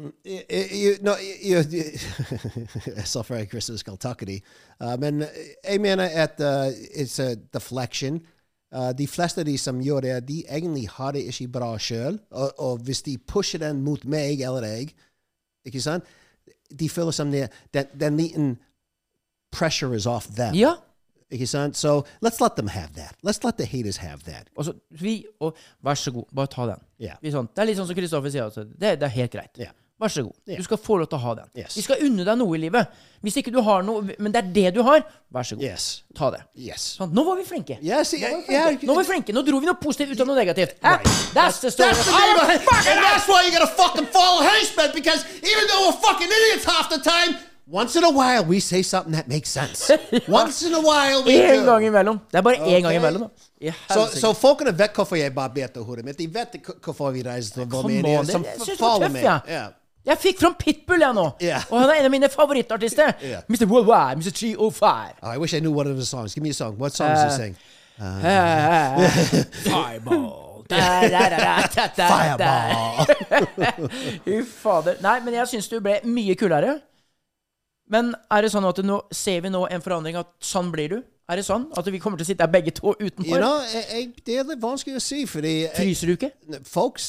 [0.00, 1.84] You, you, no, you, you,
[2.96, 4.38] jeg sa før Chris skal takke de.
[4.80, 5.24] Uh, men
[5.64, 8.22] jeg mener at uh, it's a deflection.
[8.72, 12.16] Uh, de fleste av de som gjør det, de egentlig har det ikke bra sjøl.
[12.30, 14.94] Og, og hvis de pusher den mot meg eller deg,
[15.68, 16.08] ikke sant,
[16.72, 18.54] de føler som det, den, den liten
[19.52, 20.56] pressure is off them.
[20.56, 20.78] Ja.
[21.32, 21.76] Ikke sant?
[21.76, 23.16] So let's let them have that.
[23.20, 24.48] Let's let the haters have that.
[24.56, 26.82] Og så, vi, og, vær så god, bare ta den.
[27.00, 27.20] Yeah.
[27.32, 28.48] Sånn, det er litt sånn som Kristoffer sier.
[28.48, 29.60] Altså, det, det er helt greit.
[29.60, 29.72] Ja.
[30.02, 30.34] Vær så god.
[30.58, 31.50] Du skal få lov til å ha den.
[31.54, 31.76] Yes.
[31.78, 33.02] Vi skal unne deg noe i livet.
[33.22, 35.62] Hvis ikke du har noe, men det er det du har, vær så god.
[35.68, 35.84] Yes.
[36.18, 36.40] Ta det.
[36.58, 36.86] Yes.
[36.98, 37.76] Sånn, nå var vi flinke.
[37.78, 38.88] Yes, Nå var vi yeah, flinke.
[38.88, 39.36] Nå var vi flinke.
[39.36, 40.74] Nå dro vi noe positivt ut av noe negativt.
[40.82, 41.06] Right.
[41.36, 41.94] That's the story.
[41.94, 42.66] That's the I am neighborhood.
[42.66, 46.66] fucking And that's why you gotta fucking follow Henchman because even though we're fucking idiots
[46.66, 47.38] half the time,
[47.72, 49.86] once in a while we say something that makes sense.
[50.28, 52.18] Once in a while we En gang imellom.
[52.30, 53.28] Det er bare én gang imellom.
[53.28, 53.72] da.
[53.88, 56.18] Så, so, so folkene vet hvorfor jeg barberte hodet mitt.
[56.18, 58.24] De vet hvorfor vi reiser til Romania.
[58.26, 58.82] Som jeg synes
[60.06, 61.24] Jeg fikk fram Pitbull, jeg nå.
[61.42, 61.62] Yeah.
[61.70, 63.12] Og han er en av mine favorittartister.
[63.22, 63.42] Yeah.
[63.48, 63.66] Mr.
[63.70, 64.32] Worldwide, Mr.
[64.34, 65.20] 305.
[65.22, 66.34] Oh, I wish I knew one of the songs.
[66.34, 66.76] Give me a song.
[66.78, 67.54] What song does he sing?
[69.70, 70.64] Fireball.
[70.68, 70.76] Da,
[71.06, 73.06] da, da, da, da, da, Fireball.
[74.24, 74.96] Fy fader.
[75.04, 76.80] Nei, men jeg syns du ble mye kulere.
[77.92, 81.02] Men er det sånn at nå ser vi nå en forandring, at sånn blir du?
[81.32, 83.24] Er det sånn at vi kommer til å sitte her begge to utenfor?
[83.24, 86.28] You know, jeg, jeg, det er litt vanskelig å si, fordi jeg, Fryser du ikke?
[86.68, 87.06] Folks,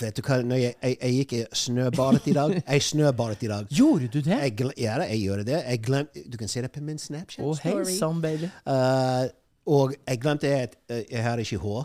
[0.00, 3.66] vet du hva, når jeg, jeg, gikk snøbadet i dag Jeg snøbadet i dag.
[3.80, 4.38] Gjorde du det?
[4.80, 5.58] Ja, jeg gjorde det.
[5.60, 7.82] Jeg glem, du kan se det på min Snapchat-story.
[7.84, 8.48] hei sann, baby.
[8.64, 9.28] Uh,
[9.76, 11.84] og jeg glemte at uh, jeg har ikke hår.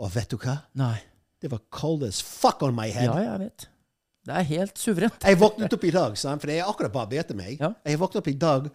[0.00, 0.56] Og vet du hva?
[0.80, 0.96] Nei.
[1.44, 3.12] Det var cold as fuck on my head.
[3.12, 3.68] Ja, jeg vet.
[4.24, 5.20] Det er helt suverent.
[5.20, 6.40] Jeg våknet opp i dag, sant?
[6.40, 7.58] for jeg akkurat barberte meg.
[7.60, 7.74] Ja.
[7.84, 8.72] Jeg våknet opp i dag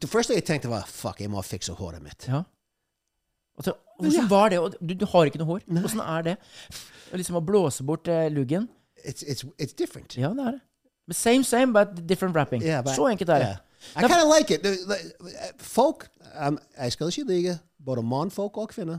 [0.00, 2.26] Det første jeg tenkte, var fuck, jeg må fikse håret mitt.
[2.28, 2.42] Ja.
[3.58, 4.60] Altså, så, hvordan var det?
[4.80, 5.64] Du, du har ikke noe hår.
[5.68, 6.36] Hvordan er det?
[7.12, 8.68] Liksom å blåse bort eh, luggen?
[9.04, 10.16] It's, it's, it's different.
[10.16, 10.60] Ja, det er det.
[11.10, 12.62] Men Same, same, but different wrapping.
[12.62, 13.48] Yeah, but- Så enkelt er det.
[13.48, 13.58] yeah.
[13.96, 14.62] I kind of like it.
[14.62, 16.08] The- the- Folk
[16.46, 17.58] um, Jeg skal ikke lyve.
[17.84, 18.98] Både mannfolk og kvinner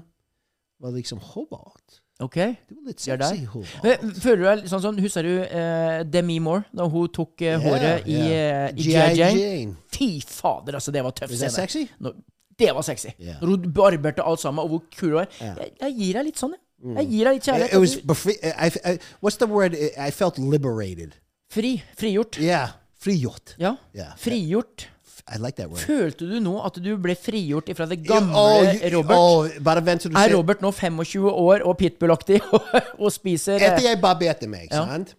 [0.82, 2.02] var liksom Hobart.
[2.22, 2.36] Ok?
[2.38, 3.84] Det var litt sexy Hobart.
[3.84, 7.56] Men, føler du deg sånn sånn Husker du uh, Demi Moore, da hun tok uh,
[7.64, 8.68] håret i, yeah.
[8.68, 8.92] eh, i G.I.
[8.92, 9.16] G.I.
[9.22, 9.40] Jane?
[9.42, 9.76] Jane.
[9.96, 11.50] Fy fader, altså, det var tøff scene.
[11.56, 11.86] sexy?
[12.04, 12.14] No,
[12.62, 13.14] det var sexy.
[13.18, 13.40] Yeah.
[13.42, 15.32] Når hun barberte alt sammen, og hvor kul hun var.
[15.42, 15.58] Yeah.
[15.64, 16.66] Jeg, jeg gir deg litt sånn, jeg.
[16.82, 17.74] Jeg gir deg litt kjærlighet.
[17.74, 19.76] it was befri- I, I, what's the word?
[19.78, 21.18] I felt liberated.
[21.54, 21.76] Fri.
[22.00, 22.40] Frigjort.
[22.42, 23.56] Yeah, frigjort.
[23.62, 23.76] Ja.
[23.98, 24.16] Yeah.
[24.18, 24.88] Frigjort.
[25.32, 25.80] I like that word.
[25.86, 29.18] Følte du nå at du ble frigjort ifra det gamle oh, you- Robert?
[29.18, 33.60] oh, bare vent til du er Robert nå 25 år og pitbullaktig og, og spiser
[33.60, 34.86] eh, Etter jeg barberte meg, Ja.
[34.90, 35.16] sant?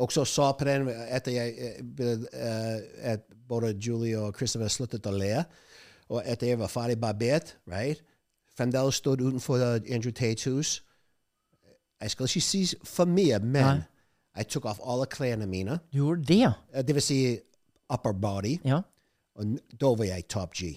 [0.00, 2.76] Og så sa på den etter jeg eh, eh,
[3.16, 5.42] at både Julie og Christopher sluttet å le,
[6.08, 7.98] og etter jeg var ferdig barbert, right?
[8.56, 9.60] Fremdeles stod utenfor
[9.90, 10.70] Andrew Tates hus.
[12.00, 13.82] Jeg skal ikke si for mye, men
[14.38, 15.80] jeg tok av alle klærne mine.
[15.92, 16.52] Du gjorde det, ja?
[16.86, 17.18] Det vil si
[17.90, 18.56] upper body.
[18.64, 18.80] ja.
[19.40, 20.74] Og da var jeg top G.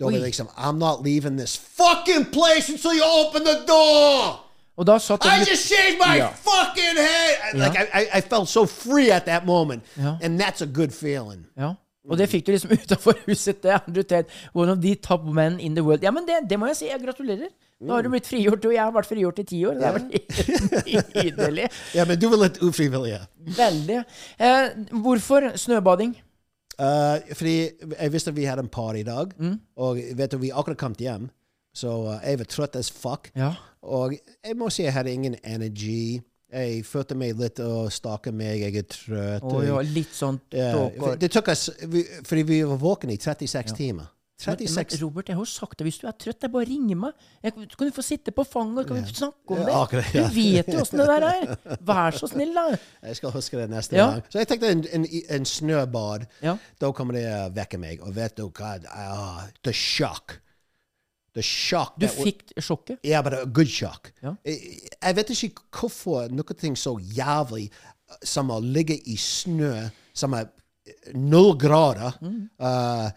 [0.00, 0.10] Da Oi.
[0.10, 4.42] var jeg liksom I'm not leaving this fucking place until you open the door!
[4.76, 6.28] Og da satt I just shaved my Ja.
[6.36, 7.54] fucking head.
[7.60, 10.16] Like I, I, I felt so free at that moment, Ja.
[10.22, 11.46] and that's a good feeling.
[11.56, 11.74] Ja.
[12.10, 14.28] Og det fikk du liksom utafor huset Det er Tate.
[14.54, 16.02] One of the top men in the world.
[16.04, 16.84] Ja, men det, det må jeg si.
[16.86, 17.48] Jeg gratulerer.
[17.80, 19.74] Nå har du blitt frigjort, og jeg har vært frigjort i ti år.
[19.74, 20.06] Det er vel
[21.24, 21.66] nydelig.
[21.98, 23.10] Ja, men du var litt ufrivillig.
[23.16, 23.24] ja.
[23.58, 23.98] Veldig.
[24.38, 24.68] Eh,
[25.02, 26.14] hvorfor snøbading?
[26.78, 29.60] Uh, fordi jeg visste vi hadde en par i dag, Mm.
[29.76, 31.30] og vet du, vi akkurat kom hjem,
[31.74, 33.30] så uh, jeg var trøtt as fuck.
[33.36, 33.54] Ja.
[33.82, 34.12] Og
[34.44, 36.20] jeg må si jeg hadde ingen energi.
[36.52, 39.42] Jeg følte meg litt å stake meg, jeg er trøtt.
[39.42, 43.16] Og ja, litt sånn Ja, og- det tok oss, vi, fordi vi var våkne i
[43.18, 44.06] 36 timer.
[44.36, 45.84] Men, 36 men Robert, jeg har sagt det.
[45.86, 47.12] Hvis du er trøtt, er bare ringer meg.
[47.42, 49.74] Jeg, kan du få sitte på fanget, kan vi snakke om Ja, det?
[49.80, 50.24] akkurat, ja.
[50.26, 51.54] Du vet jo åssen det der er.
[51.88, 52.64] Vær så snill, da.
[53.08, 54.10] Jeg skal huske det neste Ja.
[54.10, 54.22] gang.
[54.28, 55.06] Så jeg tenkte en, en,
[55.38, 56.26] en snøbad.
[56.44, 56.56] Ja.
[56.80, 57.24] Da kommer det
[57.56, 58.02] vekke meg.
[58.04, 58.74] Og vet du hva?
[58.92, 60.36] Uh, the shock.
[61.36, 62.98] the shock Du fikk sjokket?
[63.04, 64.12] Yeah, men good shock.
[64.22, 64.34] Ja.
[64.44, 70.32] Jeg jeg vet ikke hvorfor noe så jævlig uh, som å ligge i snø som
[70.34, 72.50] er uh, null grader, Mm.
[72.60, 73.10] uh,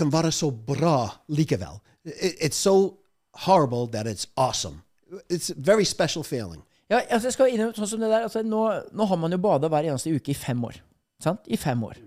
[0.00, 0.96] kan være så bra
[1.32, 1.78] likevel.
[2.04, 2.98] It, it's so
[3.46, 4.82] horrible that it's awesome.
[5.28, 6.62] It's a very special feeling.
[6.90, 9.38] Ja, altså jeg skal inn, sånn som det der, altså nå, nå har man jo
[9.42, 10.80] bada hver eneste uke i fem år.
[11.22, 11.44] Sant?
[11.46, 12.00] I fem år.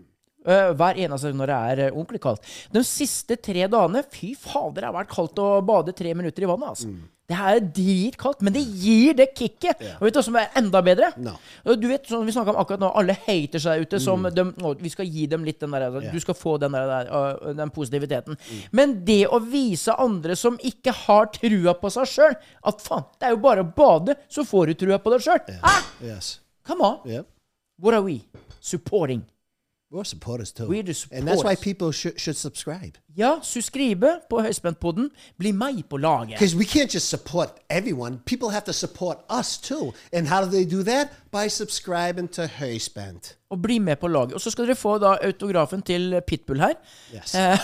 [0.44, 2.48] Eh, hver eneste når det er eh, ordentlig kaldt.
[2.74, 6.50] De siste tre dagene Fy fader, det har vært kaldt å bade tre minutter i
[6.50, 6.74] vannet.
[6.74, 6.92] altså.
[7.30, 9.80] Det her er dritkaldt, men det gir det kicket.
[9.96, 11.12] Og vet du hva som er enda bedre?
[11.24, 11.38] No.
[11.80, 14.74] Du vet, sånn Vi snakka om akkurat nå, alle hater der ute som de, å,
[14.80, 16.10] Vi skal gi dem litt den der yeah.
[16.12, 18.40] Du skal få den der, øh, den positiviteten.
[18.76, 23.30] Men det å vise andre som ikke har trua på seg sjøl, at faen, det
[23.30, 25.54] er jo bare å bade, så får du trua på deg sjøl.
[26.04, 26.40] Yes.
[26.68, 27.00] Come on.
[27.08, 27.24] Yeah.
[27.80, 28.22] What are we?
[28.60, 29.24] Supporting.
[29.94, 30.04] We're
[30.42, 30.68] us too.
[30.68, 32.98] We're support And that's why people should, should subscribe.
[33.16, 35.10] Ja, subscribe på Høyspentpodden.
[35.38, 36.40] Bli med på laget.
[36.40, 38.20] Because we can't just support everyone.
[38.26, 39.94] People have to support us too.
[40.14, 41.08] And how do they do that?
[41.32, 43.38] By subscribing to Høyspent.
[43.50, 44.34] Og bli med på laget.
[44.34, 46.74] Og så skal dere få da autografen til Pitbull her.
[47.16, 47.36] Yes.
[47.36, 47.58] Eh,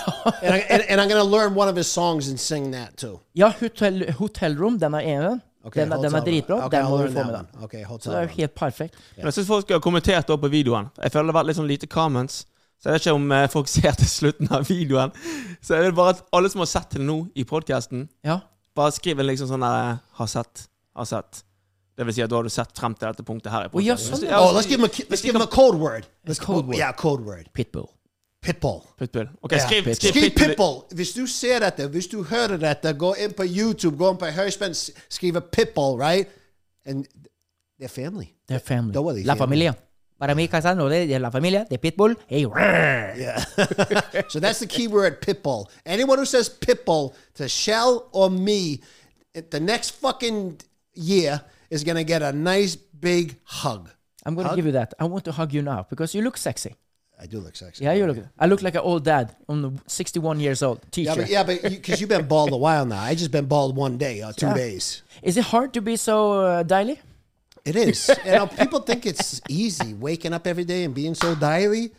[0.43, 2.89] and, I, and, and I'm going to learn one of his songs and sing that
[2.97, 3.19] too.
[3.35, 5.41] ja, Hotel, Hotel Room, den er en.
[5.65, 6.65] Okay, den, den er dritbra.
[6.65, 7.47] Okay, den må du få med den.
[7.51, 7.63] deg.
[7.63, 8.95] Okay, Så det er jo helt perfekt.
[9.17, 10.87] Men jeg syns folk skulle ha kommentert på videoen.
[11.03, 12.45] Jeg føler det har vært litt sånn lite comments.
[12.79, 15.11] Så jeg vet ikke om eh, folk ser til slutten av videoen.
[15.59, 18.39] Så jeg vil bare at alle som har sett det nå i podkasten, Ja.
[18.75, 21.43] bare skriv liksom sånn der 'har sett', 'har sett'.
[21.97, 23.83] Det vil si at da har du sett frem til dette punktet her i Å,
[23.83, 24.39] ja, sånn, ja.
[24.39, 26.07] Oh, let's give him a let's give him a code word.
[26.25, 26.77] Let's code word.
[26.77, 27.49] Yeah, code word.
[27.53, 27.89] Pitbull.
[28.41, 28.81] Pitbull.
[28.97, 29.27] Pitbull.
[29.41, 29.67] Ok, Yeah.
[29.67, 30.47] skriv, skriv Skriv Pitbull.
[30.47, 30.83] Pitbull.
[30.95, 34.25] Hvis du ser dette, hvis du hører dette, gå inn på YouTube, gå inn på
[34.25, 36.27] Høyspent, s- skriv Pitbull, right?
[36.85, 37.05] And
[37.81, 38.25] they're family.
[38.47, 38.93] Det er family.
[38.93, 39.73] Da var de La familia.
[40.19, 42.15] Para mí, Casano, de la familia de Pitbull.
[42.27, 42.41] Hey,
[43.17, 43.43] Yeah.
[44.29, 45.65] so that's the key word, pitbull.
[45.85, 48.81] Anyone who says pitbull to Shell or me,
[49.51, 50.57] the next fucking
[50.95, 53.89] year is gonna get a nice big hug.
[54.25, 54.93] I'm going to give you that.
[54.99, 56.75] I want to hug you now because you look sexy.
[57.21, 57.83] I do look sexy.
[57.83, 58.17] Yeah, you look.
[58.39, 61.09] I look like an old dad, on 61 years old, Teacher.
[61.11, 63.01] Yeah, but yeah, but because you, have been bald a while now.
[63.01, 64.53] I just been bald one day or two Yeah.
[64.53, 65.03] days.
[65.21, 66.15] Is it hard to be so
[66.45, 66.99] uh, daily?
[67.65, 68.09] It is.
[68.25, 71.91] you know, people think it's easy waking up every day and being so daily.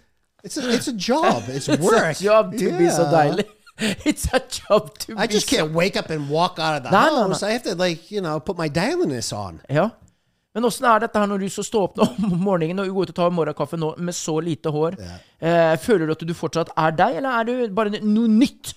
[0.43, 1.45] It's a, it's a job.
[1.49, 2.05] It's, work.
[2.11, 3.23] It's a job to be so Yeah.
[3.23, 3.45] daily.
[4.05, 6.91] It's a job to I just so- can't wake up and walk out of the
[6.91, 7.43] No, no, house.
[7.43, 7.49] no.
[7.49, 9.61] I have to like you know put my dialiness on.
[9.71, 9.91] Ja.
[10.55, 13.13] Men åssen er dette her når du så står opp om morgenen og går ut
[13.15, 14.99] og tar morgenkaffe nå med så lite hår?
[15.39, 18.75] Eh, føler du at du fortsatt er deg, eller er du bare noe nytt?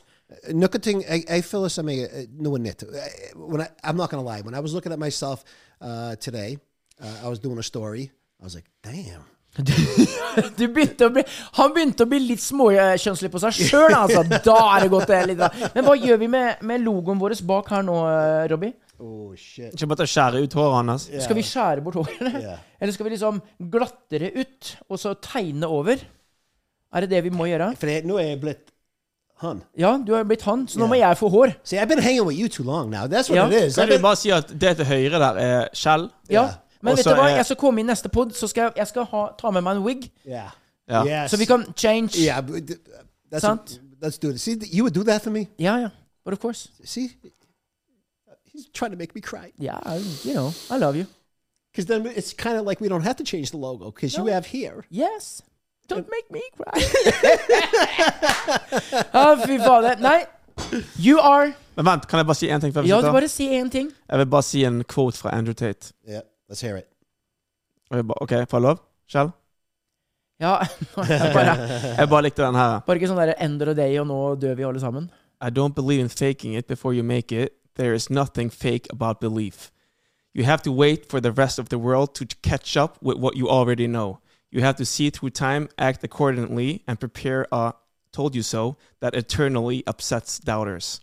[0.54, 2.86] Noen ting jeg, jeg føler som jeg eh, noe nytt.
[2.86, 4.42] Eh, When I, I'm not gonna lie.
[4.42, 5.44] When I was looking at myself
[5.82, 6.58] uh, today,
[7.02, 8.12] uh, I was doing a story.
[8.40, 9.26] I was like, damn.
[10.58, 11.22] Du begynte å bli,
[11.60, 14.24] han begynte å bli litt småkjønnslig på seg sjøl, altså.
[14.26, 15.12] Da er det godt.
[15.12, 18.74] det men hva gjør vi med, med logoen vår bak her nå, eh, Robbie?
[19.04, 19.74] Oh shit.
[19.76, 21.10] Ikke bare skjære ut håret hans.
[21.26, 22.30] Skal vi skjære bort hårene?
[22.40, 22.60] Yeah.
[22.80, 23.42] Eller skal vi liksom
[23.74, 26.00] glatte det ut, og så tegne over?
[26.94, 27.74] Er det det vi må gjøre?
[27.82, 28.70] For det, nå er jeg blitt
[29.44, 29.60] han.
[29.78, 30.90] Ja, du har blitt han, så nå Ja.
[30.94, 31.56] må jeg få hår.
[31.68, 33.08] See, I've been hanging with you too long now.
[33.12, 33.48] That's what Ja.
[33.50, 33.76] it is.
[33.76, 36.10] Kan du bare si at det til høyre der er skjell?
[36.30, 36.46] Ja.
[36.82, 38.88] Men Også vet du hva, jeg skal komme i neste pod, så skal jeg, jeg
[38.88, 40.10] skal ha, ta med meg en wig.
[40.28, 40.50] yeah.
[40.88, 41.04] Ja.
[41.06, 41.32] Yes.
[41.32, 42.16] Så vi kan change.
[42.20, 42.42] Yeah.
[43.32, 43.80] That's Sant?
[44.02, 44.40] let's do it.
[44.40, 45.48] See, you would do that for me.
[45.60, 45.90] Ja, ja.
[46.26, 46.70] But of course.
[46.86, 47.10] See,
[48.54, 49.52] he's trying to make me cry.
[49.58, 49.80] Yeah,
[50.24, 51.06] you know, I love you.
[51.72, 54.28] Because then it's kind of like we don't have to change the logo because you
[54.28, 54.86] have here.
[54.90, 55.42] Yes.
[55.88, 56.80] Don't make me cry.
[59.14, 59.98] Å, fy fader.
[60.02, 60.26] Nei.
[61.02, 63.16] You are Men vent, kan jeg bare si én ting før vi Ja, du slutter?
[63.18, 63.88] bare si én ting.
[64.10, 65.90] Jeg vil bare si en quote fra Andrew Tate.
[66.08, 66.86] Yeah, let's hear it.
[67.90, 68.78] Og jeg OK, får jeg lov?
[69.10, 69.32] Kjell?
[70.40, 70.54] Ja,
[70.96, 71.58] bare,
[72.00, 72.80] Jeg bare likte den her.
[72.86, 75.10] bare ikke sånn der end of the day, og nå dør vi alle sammen.
[75.42, 77.58] I don't believe in faking it before you make it.
[77.76, 79.72] There is nothing fake about belief.
[80.34, 83.38] You have to wait for the rest of the world to catch up with what
[83.38, 84.20] you already know.
[84.52, 87.74] You have to see through time, act accordingly, and prepare a
[88.12, 91.02] told you so that eternally upsets doubters.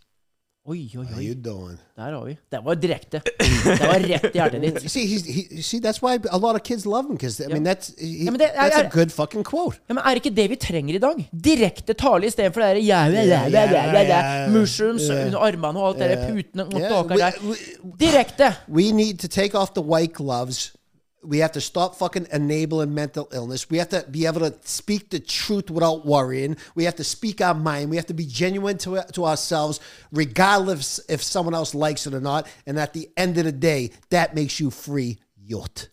[0.69, 1.23] Oi, oi, How oi.
[1.25, 1.77] you doing?
[1.97, 2.35] Der har vi.
[2.51, 3.21] Det var direkte.
[3.25, 4.83] Det var rett i hjertet ditt.
[4.93, 7.65] See, he's, he, see, that's why a lot of kids love him because I mean
[7.65, 9.79] that's he, Ja, men det- that's er- a good fucking quote.
[9.89, 11.23] Ja, men Er det ikke det vi trenger i dag?
[11.33, 15.25] Direkte tale istedenfor det der ja, ja, ja, ja, ja, ja, mushrooms Ja.
[15.25, 17.31] under armene og alt det der putene og Yeah, staker we- der.
[17.41, 18.53] we- Direkte!
[18.69, 20.73] We need to take off the white gloves.
[21.23, 23.69] We have to stop fucking enabling mental illness.
[23.69, 26.57] We have to be able to speak the truth without worrying.
[26.73, 27.91] We have to speak our mind.
[27.91, 29.79] We have to be genuine to, to ourselves,
[30.11, 32.47] regardless if someone else likes it or not.
[32.65, 35.89] And at the end of the day, that makes you free, yacht.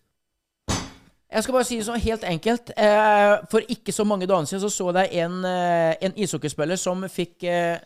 [1.31, 2.71] Jeg skal bare si det sånn helt enkelt.
[2.73, 7.05] Eh, for ikke så mange dager siden så så jeg en, eh, en ishockeyspiller som
[7.09, 7.77] fikk eh,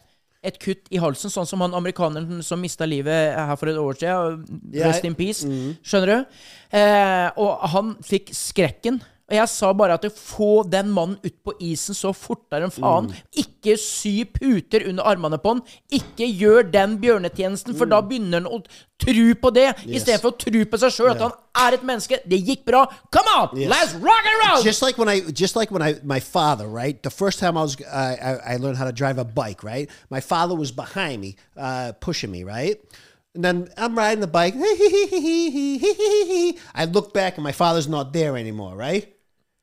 [0.43, 3.95] et kutt i halsen, sånn som han amerikaneren som mista livet her for et år
[3.99, 4.43] siden.
[4.83, 5.47] Rest in peace.
[5.85, 6.37] Skjønner du?
[6.75, 8.99] Eh, og han fikk skrekken.
[9.31, 13.05] Og jeg sa bare at få den mannen ut på isen så fortere enn faen.
[13.39, 15.61] Ikke sy puter under armene på han.
[15.95, 18.59] Ikke gjør den bjørnetjenesten, for da begynner han å
[18.99, 20.01] tro på det, Yes.
[20.03, 21.31] istedenfor å tro på seg sjøl at han
[21.63, 22.19] er et menneske.
[22.27, 22.83] Det gikk bra.
[23.15, 23.55] Come on!
[23.57, 23.71] Yes.
[23.71, 24.61] Let's rock and roll!
[24.63, 27.01] Just like when I, just like when I, my father, right?
[27.01, 29.89] The first time I was, I, I, I learned how to drive a bike, right?
[30.09, 32.75] My father was behind me, uh, pushing me, right?
[33.35, 34.53] And then I'm riding the bike.
[36.75, 39.12] I look back and my father's not there anymore, right?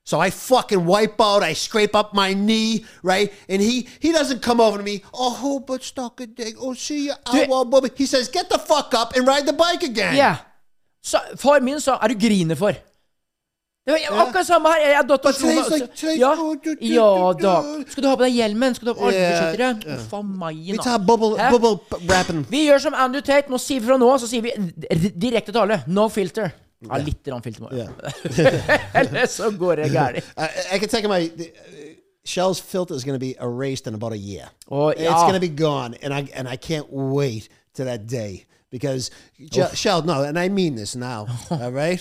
[0.05, 1.42] So I fucking wipe out.
[1.42, 3.32] I scrape up my knee, right?
[3.48, 5.03] And he he doesn't come over to me.
[5.14, 6.57] Oh, but stuck a dick.
[6.61, 7.14] Oh, see you.
[7.26, 7.90] Oh, well, Bubba.
[7.96, 10.36] He says, "Get the fuck up and ride the bike again." Ja.
[11.03, 12.74] Så far min sa 'er du griner for'?
[13.86, 14.80] Det var akkurat samme her.
[14.90, 16.18] Jeg datt og slo meg.
[16.18, 16.32] Ja.
[16.38, 17.55] oh, du- du- ja da.
[17.88, 18.74] Skal du ha på deg hjelmen?
[18.74, 19.82] Skal du ha på Ja, armbeskyttere?
[19.86, 19.94] ja.
[19.96, 20.57] Uff a meg.
[20.72, 21.51] Vi tar bubble, Hæ?
[21.51, 23.48] bubble p- Vi gjør som Andrew Tate.
[23.51, 24.53] Nå sier vi fra nå, så sier vi
[25.20, 25.82] direkte tale.
[25.86, 26.51] No filter.
[26.81, 27.68] Ja, litt grann filter må
[29.01, 30.24] Eller så går det gærent.
[30.39, 31.45] I, I can take my uh,
[32.24, 34.49] Shell's filter is going to be erased in about a year.
[34.70, 35.12] Oh, yeah.
[35.12, 39.11] It's going to be gone, and I and I can't wait to that day because
[39.51, 41.26] Je- Shell, no, and I mean this now.
[41.51, 42.01] all right,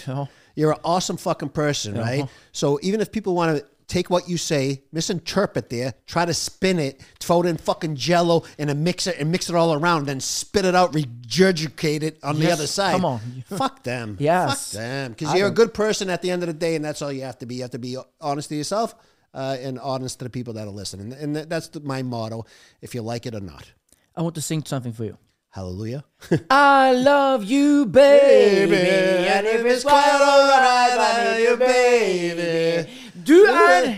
[0.55, 2.27] you're an awesome fucking person, right?
[2.51, 3.65] So even if people want to.
[3.89, 8.43] Take what you say, misinterpret there, try to spin it, throw it in fucking jello
[8.59, 12.39] in a mixer and mix it all around, then spit it out, regurgitate it on
[12.39, 12.91] the other side.
[12.91, 13.19] come on.
[13.47, 14.15] Fuck them.
[14.19, 14.73] Yes.
[14.73, 15.11] Fuck them.
[15.13, 17.11] Because you're a don't- good person at the end of the day, and that's all
[17.11, 17.55] you have to be.
[17.55, 18.93] You have to be honest to yourself
[19.33, 21.11] uh, and honest to the people that are listening.
[21.13, 22.45] And that's the, my motto,
[22.81, 23.71] if you like it or not.
[24.15, 25.17] I want to sing something for you.
[25.51, 26.03] Hallelujah.
[26.51, 28.75] I love you, baby.
[28.75, 32.91] And if it's quite alright, I love you, baby.
[33.27, 33.93] Du er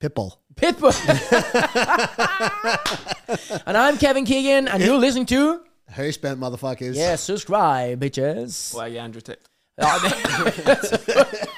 [0.00, 0.30] Pitbull.
[0.56, 0.92] Pitbull.
[3.66, 5.58] and I'm Kevin Keegan, and you're listening to
[5.96, 6.96] Høyspent motherfuckers.
[6.96, 8.74] Yeah, subscribe, bitches.
[8.74, 9.40] Og jeg er Andrew Tate.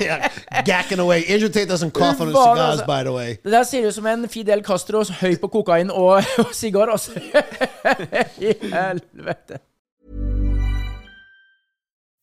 [0.18, 0.30] yeah,
[0.64, 1.24] gacking away.
[1.28, 2.86] Andrew Tate doesn't cough on his cigars, altså.
[2.86, 3.28] by the way.
[3.44, 7.10] det der ser ut som en Fidel Castro høy på kokain og, og sigar, altså.
[8.38, 9.58] I helvete.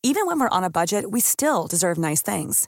[0.03, 2.67] Even when we're on a budget, we still deserve nice things.